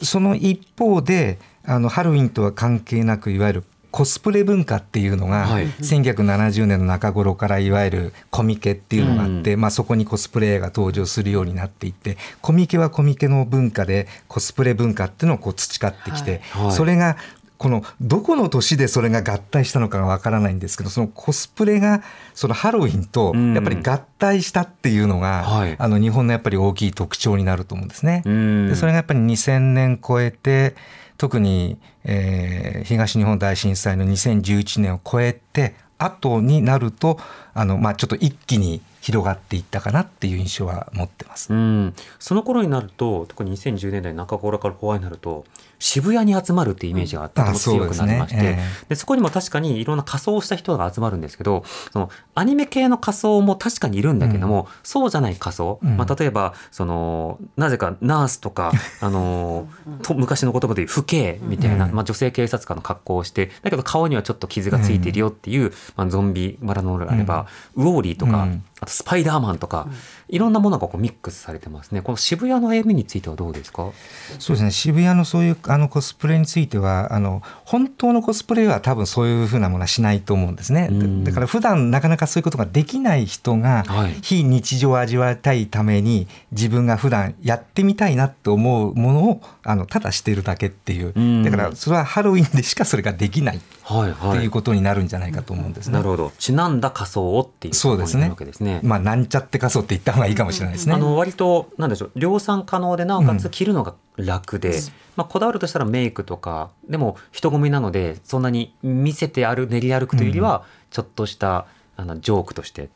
[0.01, 17.17] その一方であのハロウィンとは関係なくいわゆるコスプレ文化っていうのが、はい、1970年の中頃からいわゆるコミケっていうのがあって、うん、まあ、そこにコスプレが登場するようになっていってコミケはコミケの文化でコスプレ文化っていうのをこう培ってきて、はい、それが
[17.59, 22.01] このどこの年でそれが合体したのかがわからないんですけどそのコスプレが
[22.33, 28.23] そのハロウィンとやっぱり合体したっていうのが、うんはい、あの日本のやっぱり大きい特徴になると思うんですね。
[28.23, 30.73] でそれがやっぱり2000年超えて
[31.19, 37.19] 特に、えー、東日本大震災の2011年を超えて後になると
[37.53, 41.53] あの、まあ、ちょっと一気に広がっていったかなっていう印象は持ってます。
[41.53, 41.93] うん。
[42.19, 45.45] その頃になると特に2010年代中頃から後半になると
[45.79, 48.59] 渋谷に集まるっていうイメージがとても強くなりまして、で、ね。
[48.89, 59.67] えー、そこにも確かにいろんな仮装をした人が集まるんですけどそのアニメ系の仮装も確かにいるんだけども、うん、そうじゃない仮装、うん、まあ、例えばそのなぜかナースとか あの
[60.03, 68.47] と昔の言葉で言う父兄みたいな、まあ、女性警察官の格好をしてだけど顔にはちょっと傷がついているよっていう、まあ、ゾンビマラノールがあれば、ウォーリーとか、
[68.81, 69.87] あとスパイダーマンとか、
[70.29, 72.01] いろんなものがこうミックスされてますね。
[72.01, 73.91] この渋谷の歩みについてはどうですか？
[74.37, 74.71] そうですね。
[74.71, 80.89] 渋谷のそういうあのコスプレについては、あの本当のコスプレは多分そういうふうなものはしないと思うんですね。
[81.23, 83.83] だから普段なかなかそういうことができない人が、
[84.21, 91.43] 非日常を味わいたいために自分が普段やってみたいなと思うものをあのただしているだけっていう。
[91.43, 93.59] だからそれはハロウィンでしかそれができない。
[93.83, 95.93] はいはい、っていうことになるんじゃないかと思うんですね。
[95.93, 96.31] なるほど。
[96.37, 98.81] ちなんだ仮装をっていうそうですね。
[98.83, 100.93] まあなんちゃって仮装って言った方がいいかもしれないですね。
[100.93, 104.83] あの割となんでしょう量産可能でなおかつ着るのが楽で、うん、
[105.15, 111.65] まあこだわるとしたらメイクとかでも人混みなのでそんなに見せてある練り歩くというよりはちょっとした
[111.95, 112.89] あのジョークとして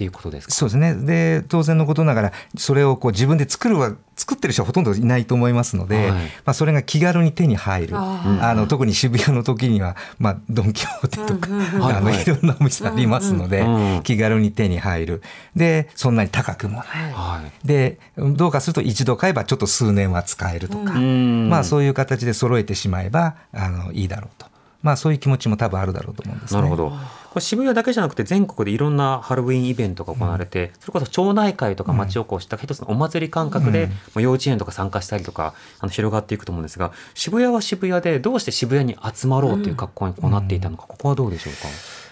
[0.00, 0.54] っていうことですか？
[0.54, 0.94] そうですね。
[0.94, 7.96] で当然のことながらそれをこう自分で作るは作ってる人はほとんどいないと思いますので、はい、まあ、それが気軽に手に入る。
[7.98, 13.66] あの特に渋谷の時には、まあ、ドン・キホーテとか、あのいろんなお店ありますので、
[14.04, 15.22] 気軽に手に入る。
[15.54, 24.46] でそんなに高くもない、はい、でどうかすると一度買えばちょっと数年は使えるとか、まあ、そういう形で揃えてしまえばあのいいだろうと。
[24.82, 26.90] まあ、そういう気持ちも多分あるだろうと思うんです、ね、なるほど
[27.30, 41.68] これ渋谷だけじゃなくて全国でいろんなハロウィンイベントが行われて、うん、それこそ町内会とか町おこしとか一つのお祭り感覚で、うん、幼稚園とか参加したりとかあの広がっていくと思うんですが渋谷は渋谷でどうして渋谷に集まろうという格好にこうなっていたのか、ここはどうでしょうか？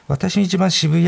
[0.08, 1.06] 私一番渋谷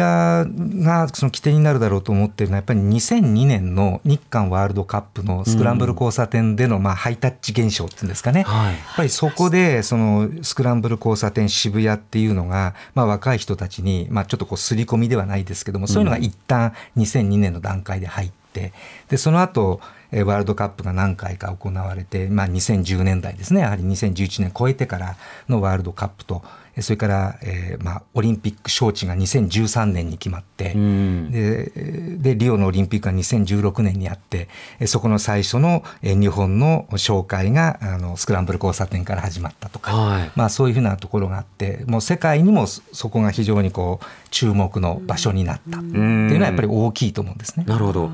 [0.84, 18.74] がその起点になるだろうと思っているのはやっぱり2002年の日韓ワールドカップのスクランブル交差点でのまあハイタッチ現象っていうんですかね、はい、やっぱりそこでそのスクランブル交差点渋谷っていうのがまあ若い人たちにまあちょっとこう刷り込みではないですけどもそういうのが一旦2002年の段階で入って
[19.08, 19.80] でその後
[20.12, 23.60] ワールドカップが何回か行われて、まあ、2010年代ですね。
[23.60, 25.16] やはり2011年超えてから
[25.48, 26.42] のワールドカップと
[26.80, 34.48] それから、えーまあ、オリンピック招致が2013年に決まって、ででリオのオリンピックが2016年にあって
[34.86, 47.64] そこの最初の日本の紹介があのスクランブル交差点から始まったとか、はい、まあ、そういうふうなところがあってもう世界にもそこが非常にこう注目の場所になったっていうのはやっぱり大きいと思うんですね。
[47.66, 48.10] なるほど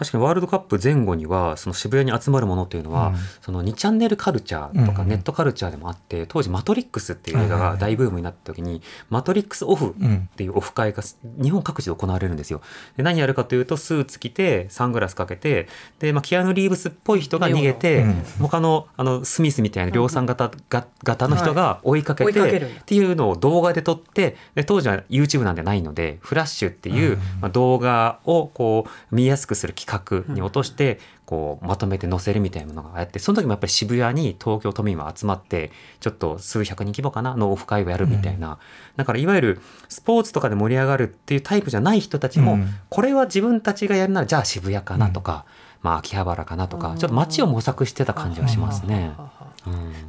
[0.00, 8.80] 確かにワールドカップ前後にはその渋谷に集まるものというのは、うん、その2チャンネルカルチャーとかネットカルチャーでもあって、うん、当時「マトリックス」っていう映画が大ブームになった時に
[9.10, 11.02] 「マトリックスオフ」っていうオフ会が
[11.36, 12.62] 日本各地で行われるんですよ。
[12.96, 38.56] で何やるかというとスーツ着てサングラスかけてで、まあ、キアヌ・リーブスっぽい人が逃げて、うん、他のあのスミスみたいな量産型が型の人が追いかけて、はい、っていうのを動画で撮ってで当時は YouTube なんてないのでフラッシュっていう、まあ、動画をこう見やすくする企画に落としてこうまとめて載せるみたいなのがあってその時もやっぱり渋谷に東京都民は集まってちょっと数百人規模かなのオフ会をやるみたいな、うん、
[38.96, 45.44] だからいわゆるスポーツとかで盛り上がるっていうタイプじゃない人たちも、うん、これは自分たちがやるならじゃあ渋谷かなとか、
[45.82, 49.12] うん、まあ秋葉原かなとかちょっと街を模索してた感じはしますね。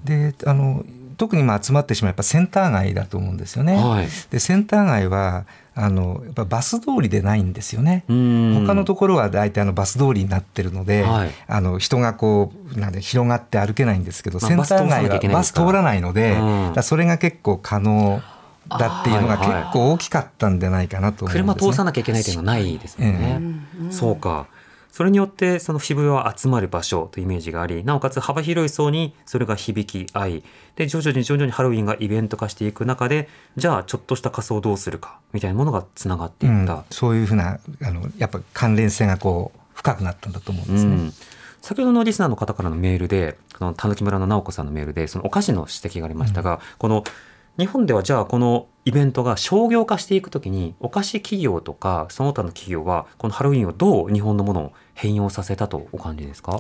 [0.04, 0.84] であの
[1.22, 3.76] 特にまあ集まってしまうやっぱセンター街だと思うんですよね。
[3.76, 5.46] はい、でセンター街は
[5.76, 8.06] あのやっぱバス通りでないんですよね。
[8.08, 16.36] 他のところは大体あのバス通りになってるので、はい、あの人がこうなんで広がって歩けないんですけど、まあ、センター街はバス通らないので、
[16.74, 18.20] だそれが結構可能。
[18.70, 23.40] だっていうのが結構大きかったんじゃないかなと思うんです、ね、車通さなきゃいけないというのはないですよね。
[23.82, 24.48] えー、そうか。
[24.92, 30.44] それによってその渋谷は集まる場所というイメージがありなおかつ幅広い層にそれが響き合い
[30.76, 40.96] で徐々に徐々にハロウィンがイベント化していく中でじゃあちょっとした仮装をどうするかみたいなものがつながっていった、うん、そういうふうなあのやっぱ関連性がこう深くなったんだと思うんですね。
[40.96, 41.14] うん。
[41.62, 47.04] 先ほどのリスナーの方からのメールで、このたぬき村の直子さんのメールで、そのお菓子の指摘がありましたが、うん、この
[47.58, 56.60] 日本ではじゃあこのイベントが商業化していくときにお菓子企業とかその他の企業はこのハロウィンをどう日本のものを変容させたとお感じですか？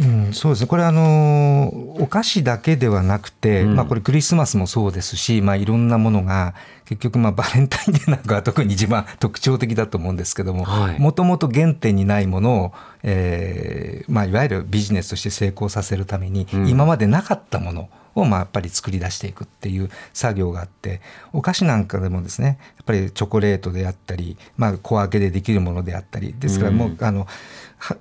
[0.00, 0.66] うん、そうですね。
[0.66, 1.68] これあの
[2.00, 6.54] お菓子だけではなくて、うん、まあ、これクリスマスもそうですし、まあ、いろんなものが
[6.84, 10.66] 結局まあバレンタインデーなんかは特に一番特徴的だと思うんですけども
[10.98, 12.72] もともと原点にないものを、
[13.04, 21.00] えーまあ、いわゆるビジネスとして成功させるために、今までなかったものをまあやっぱり作り出していくっていう作業があって
[21.32, 27.26] お菓子なんかでもですねやっぱりチョコレートであったり、まあ、小分けでできるものであったりですからもう、うん、あの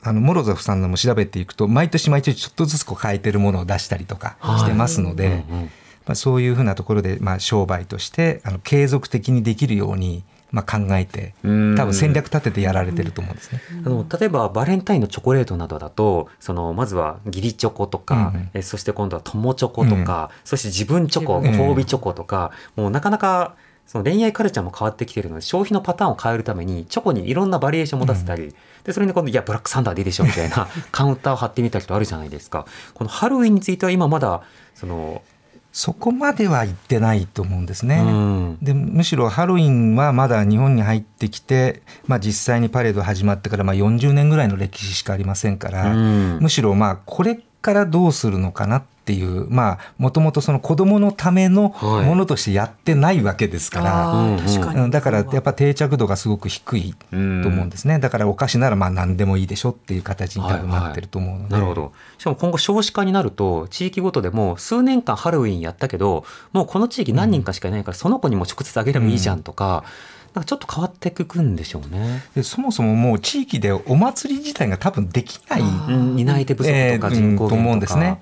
[0.01, 5.70] あのモロゾフさんのも調べていくと毎年毎年ちょっとずつこう変えてるものを出したりとかしてますので、はいうんうん。
[6.05, 10.24] まあ、そういうふうなところで、まあ、商売としてあの継続的にできるように
[10.54, 13.60] まあ、考えて多分戦略立ててやられてると思うんですね。
[13.86, 23.56] あの例えばバレンタインのチョコレートなどだとそのまずは義理チョコとか、うん、えそして今度は友チョコとか、うん、そして自分チョコご褒美チョコとか、もうなかなか
[23.88, 32.66] その恋愛カルチャーも変わってきてるので消費のパターンを変えるためにチョコにいろんなバリエーションを持たせたり、うん、でそれに今度いやブラックサンダーでいいでしょみたいな カウンターを貼ってみたりとあるじゃないですか。
[32.93, 34.41] このハロウィンについては今まだ
[34.76, 35.22] その
[35.74, 37.97] そこまでは行ってないと思うんですね。
[37.97, 57.99] うん、でむしろハロウィンはまだ日本に入ってきて、まあ、実際にパレード始まってからまあ40年ぐらいの歴史しかありませんから、うん、むしろまあこれからどうするのかなっていう、まあ、もともとその子供のためのものとしてやってないわけですから、はい、だからやっぱ定着度がすごく低いと思うんですね。
[57.99, 61.93] だからお菓子ならまあ何でもいいでしょっていう形に多分なってると思うので、はいはい、なるほど。
[62.18, 66.24] しかも今後少子化になると、地域ごとでも数年間ハロウィンやったけど、
[66.54, 69.84] もうこの地域何人かしかいないから、その子にも直接あげればいいじゃんとか、
[70.34, 72.24] なんかちょっと変わっていくんでしょうね。
[72.36, 78.20] でそもそももう地域でお祭り自体が多分できない、担い手不足とか人口減とか、えー、と思うんですね。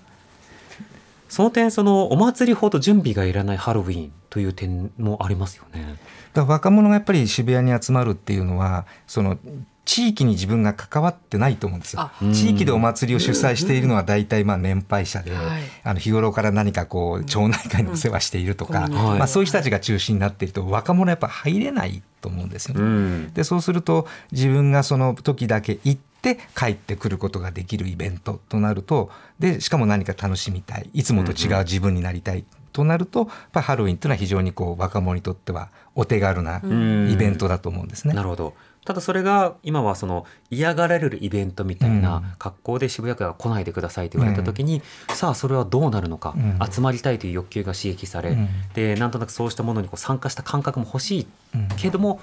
[1.32, 5.96] その点そのお祭りほど準備がいらないハロウィンという点もありますよね。
[6.34, 9.38] だから若者がやっぱり渋谷に集まるっていうのはその
[9.86, 12.12] 地域に自分が関わってないと思うんですよ。
[12.34, 15.32] 地域でお祭りを主催しているのは大体まあ年配者で、
[15.86, 23.30] あの日頃から何かこう町内会のお世話しているとか、まあ、そういう人たちが中心になっていると若者やっぱ入れないと思うんですよね。
[23.34, 26.11] でそうすると自分がその時だけ行って
[26.56, 29.10] 帰ってくることができるイベントとなると
[29.40, 38.14] でしかも何か楽しみたいいつもと違う自分になりたいとなると、やっぱハロウィンというのは非常にこう若者にとってはお手軽なイベントだと思うんですね。
[38.14, 38.54] なるほど。
[38.86, 46.34] ただそれが今はその嫌がられるイベントみたいな格好で渋谷区が来ないでくださいと言われた時に、さあそれはどうなるのか、
[46.72, 48.38] 集まりたいという欲求が刺激され、
[48.74, 51.28] でなんとなくそうしたものにこう参加した感覚も欲しい
[51.78, 52.22] けども、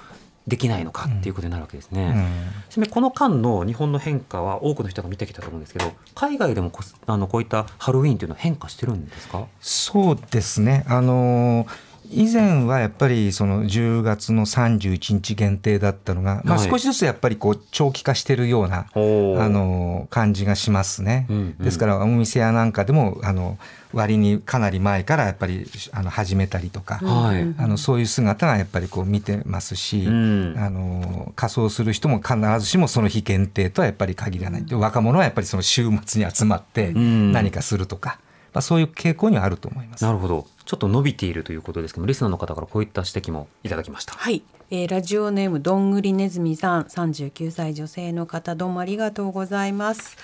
[0.49, 2.27] できないのかっていうことになるわけですね。
[2.71, 9.47] ちなみにこの間の日本の変化は多くの人が見てきたと思うんですけど海外でもこあのこういったハロウィーンというのは変化してるんですか？
[9.61, 10.85] そうですね。
[10.89, 21.27] あのー以前はやっぱりその10月の31日限定だったのが、まあ、少しずつやっぱりこう長期化してるような、あの感じがしますね。
[21.61, 23.59] ですからお店屋なんかでもあの
[23.93, 38.19] 割にかなり前からやっぱりあの始めたりとか、はい、あのそういう姿がやっぱりこう見てますし、うん、あの仮装する人も必ずしもその日限定とはやっぱり限らない、うん、若者はやっぱりその週末に集まって何かするとか、
[38.59, 40.05] まあ、そういう傾向にはあると思います。
[40.05, 40.45] なるほど。
[40.65, 44.15] ちょっと伸びているということですけどリスナーの方からこういった指摘もいただきました。
[44.15, 46.83] はい、えー、ラジオネームどんぐりねずみさん。
[46.83, 50.17] 39歳女性の方どうもありがとうございます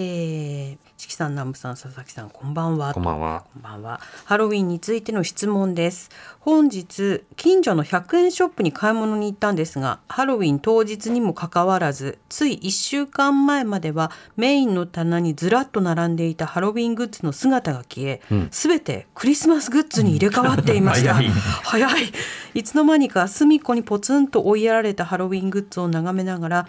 [0.00, 2.94] えー、チキさん、南部さん、佐々木さん、こんばんは。
[2.94, 3.44] こんばんは。
[3.52, 4.00] こんばんは。
[4.26, 6.10] ハロウィンについての質問です。
[6.38, 18.20] 本日、近所の100円ショップに買い物に行ったんですが、ハロウィン当日にもかかわらず、つい1週間前まではメインの棚にずらっと並んでいたハロウィングッズの姿が消え、
[18.52, 21.14] す、べ、ん、てクリスマスグッズに入れ替わっていました。
[21.14, 21.32] 早い。
[21.64, 22.12] 早い。
[22.54, 26.68] いつの間にか隅っこにポツンと追いやられたハロウィングッズを眺めながら、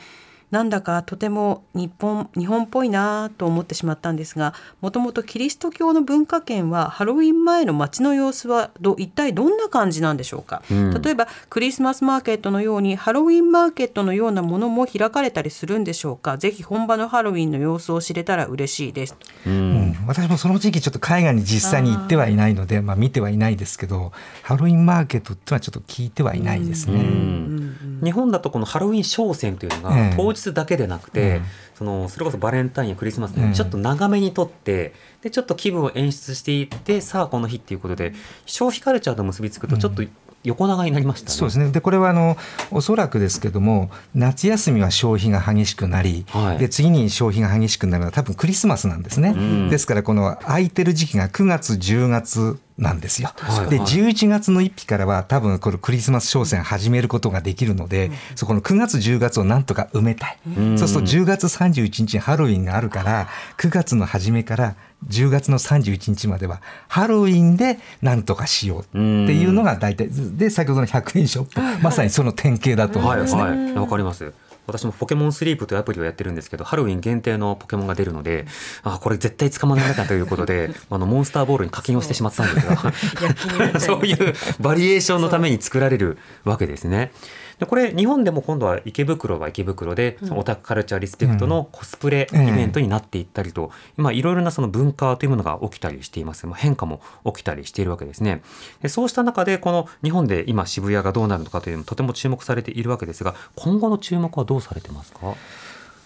[0.52, 16.38] なんだかとても日本日本っぽいなと思ってしまったんですがもともとキリスト教の文化圏はハロウィン前の街の様子はど一体どんな感じなんでしょうか、うん、例えばクリスマスマーケットのようにハロウィンマーケットのようなものも開かれたりするんでしょうか？
[16.38, 31.44] ぜひ本場のハロウィンの様子を知れたら嬉しいです、うん、私もその時期ちょっと海外に実際に行ってはいないのでまあ、見てはいないですけどハロウィンマーケットってのはちょっと聞いてはいないですね、うん、日本だとこのハロウィン商戦というのが当日だけでなくて、うん、
[31.76, 38.14] そのそれこそバレンタインやクリスマスでちょっと長めにとって、でちょっと気分を演出していってさあこの日っていうことで
[38.46, 40.04] 消費カルチャーと結びつくとちょっと、
[40.44, 41.70] 横長になりました、ね、そうですね。
[41.70, 42.38] でこれはあの
[42.72, 53.30] おそらくですけども夏休みは消費が激しくなり、はい、で次に消費が激しくなるのは多分クリスマスなんですね、うん、ですからこの空いてる時期が9月10月なんですよ。
[53.36, 63.28] はい、で11月の1日からは多分これクリスマス商戦始めることができるので、うん、そこの9月10月をなんとか埋めたい、うん、そうすると10月31日にハロウィンがあるから
[63.58, 64.76] 9月の初めから
[65.08, 71.84] 10月の31日まではハロウィンでなんとかしようっていうのが大体で先ほどの100円ショップ。
[71.84, 73.42] まさにその典型だと思いますね。
[73.42, 74.32] はいはい、わかります
[74.70, 78.46] 私もポケモンスリープというアプリをやってるんですけど、ハロウィン限定のポケモンが出るので、
[78.84, 87.12] あ、これ絶対捕まらなかったということで、 あの、モンスターボールに課金をしてしまったんですが、 そういうバリエーションのために作られるわけですね。
[87.60, 96.47] でこれ日本でも今度は池袋は池袋で、オタクカルチャーリスペクトのコスプレイベントになっていったりと、今いろいろなその文化というものが起きたりしています。
[96.55, 98.41] 変化も起きたりしているわけですね。
[98.82, 105.36] でそうした中でこの日本で今渋谷がどうなるのかというのもとても注目されているわけですが、今後の注目はどうされてますか？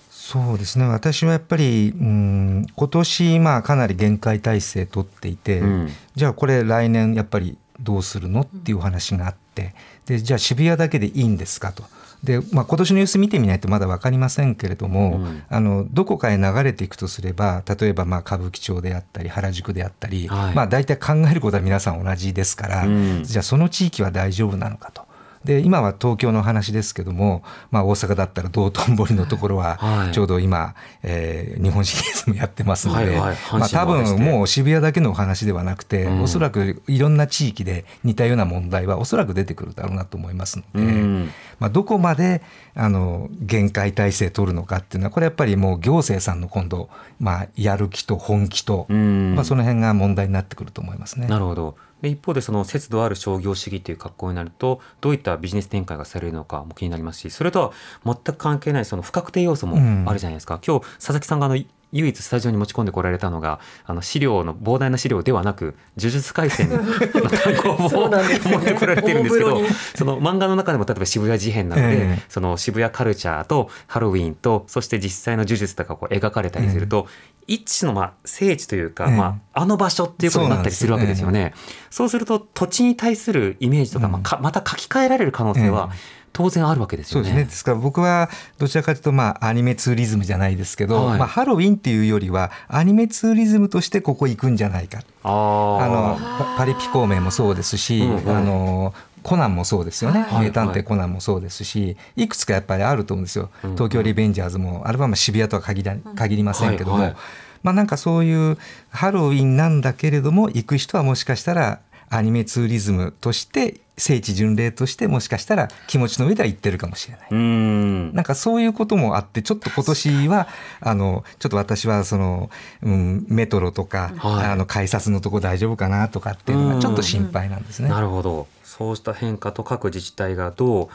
[0.10, 9.74] そうですね私はやっぱり、うん、今年まあかなり限界体制取っていて、うん、じゃあこれ来年やっぱりどうするのっていう話があって
[10.06, 11.84] でじゃあ渋谷だけでいいんですかと。
[12.24, 25.06] でまあ、今年の様子見てみないとまだ分かりませんけれども、うん、あのどこかへ流れていくとすれば例えばまあ歌舞伎町であったり原宿であったり、はい、まあ、大体考えることは皆さん同じですから、うん、じゃあその地域は大丈夫なのかと。
[25.44, 30.74] で今は東京の話ですけども、まあ、大阪だったら道頓堀のところはちょうど今、はい、
[31.04, 42.42] えー、日本シリーズもやってますので、はいはい、まあ、多分もう渋谷だけのお話ではなくて、うん、おそらくいろんな地域で似たような問題はおそらく出てくるだろうなと思いますので、うん、まあ、どこまで
[42.76, 46.90] あの限界体制取るのかっていうのはこれやっぱりもう行政さんの今度、
[47.20, 51.28] まあ、やる気と本気と、うん、まあ、その辺が問題になってくると思いますね。
[51.28, 57.72] なるほどで一方でその節度ある商業主義という格好になるとどういったビジネス展開がされるのかも気になりますしそれとは
[58.06, 61.56] 全く関係ないその不確定要素もあるじゃないですか、うん、今日佐々木さんがあの
[61.94, 66.80] 唯一スタジオに持ち込んでこられたのがあの資料の膨大な資料ではなく呪術廻戦の
[67.30, 69.62] 単行本を持ってこられてるんですけど
[69.96, 77.08] その漫画の中でも例えば渋谷事変なので、えー、その渋谷カルチャーとハロウィンとそして実際の呪術とかこう描かれたりすると、
[77.48, 81.54] 一種のまあ聖地というか、まあ、あの場所っていうことになったりするわけですよね。
[81.90, 85.92] そうすると土地に対するイメージとか、まあ、また書き換えられる可能性は、
[86.34, 87.30] 当然あるわけですよね。
[87.30, 87.46] そうですね。
[87.46, 95.00] ですから僕はどちらかというとまあアニメツーリズムじゃないですけど、はい、まあハロウィンっていうよりはアニメツーリズムとしてここ行くんじゃないか。
[95.24, 96.18] あの
[96.58, 107.04] パリピ孔明もそうですし、うんうん、あのコナンもそうですよね、名探偵コナンもそうですしいくつかやっぱりあると思うんですよ、東京リベンジャーズもアルバム渋谷とは限ら限りませんけども、はい。
[107.04, 107.16] はい、
[107.64, 108.58] まあなんかそういう
[108.90, 111.80] ハロウィンなんだけれども行く人はもしかしたら
[112.10, 117.28] アニメツーリズムとして聖地巡礼としてもしかしたら気持ちの上では言ってるかもしれない。
[117.36, 118.14] ん。
[118.14, 120.48] なんかそういうこともあってちょっと今年は
[120.80, 122.50] あのちょっと私はその、
[122.82, 127.90] うん、メトロとか、はい、あの改札のとこ大丈夫かなとかっていうのがちょっと心配なんですね。
[127.90, 128.48] なるほど。
[128.64, 130.90] そうした変化と各自治体がどう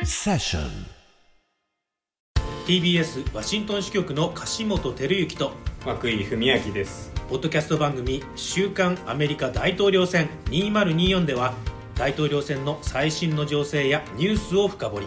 [0.00, 0.06] ト。
[0.06, 0.62] セッション
[2.66, 5.52] TBS ワシントン支局の樫本照之と。
[5.86, 7.12] 涌井文明です。
[7.28, 10.30] ポッドキャスト番組「週刊アメリカ大統領選。
[10.46, 11.52] 2024」では
[11.94, 15.06] 大統領選の最新の情勢やニュースを深掘り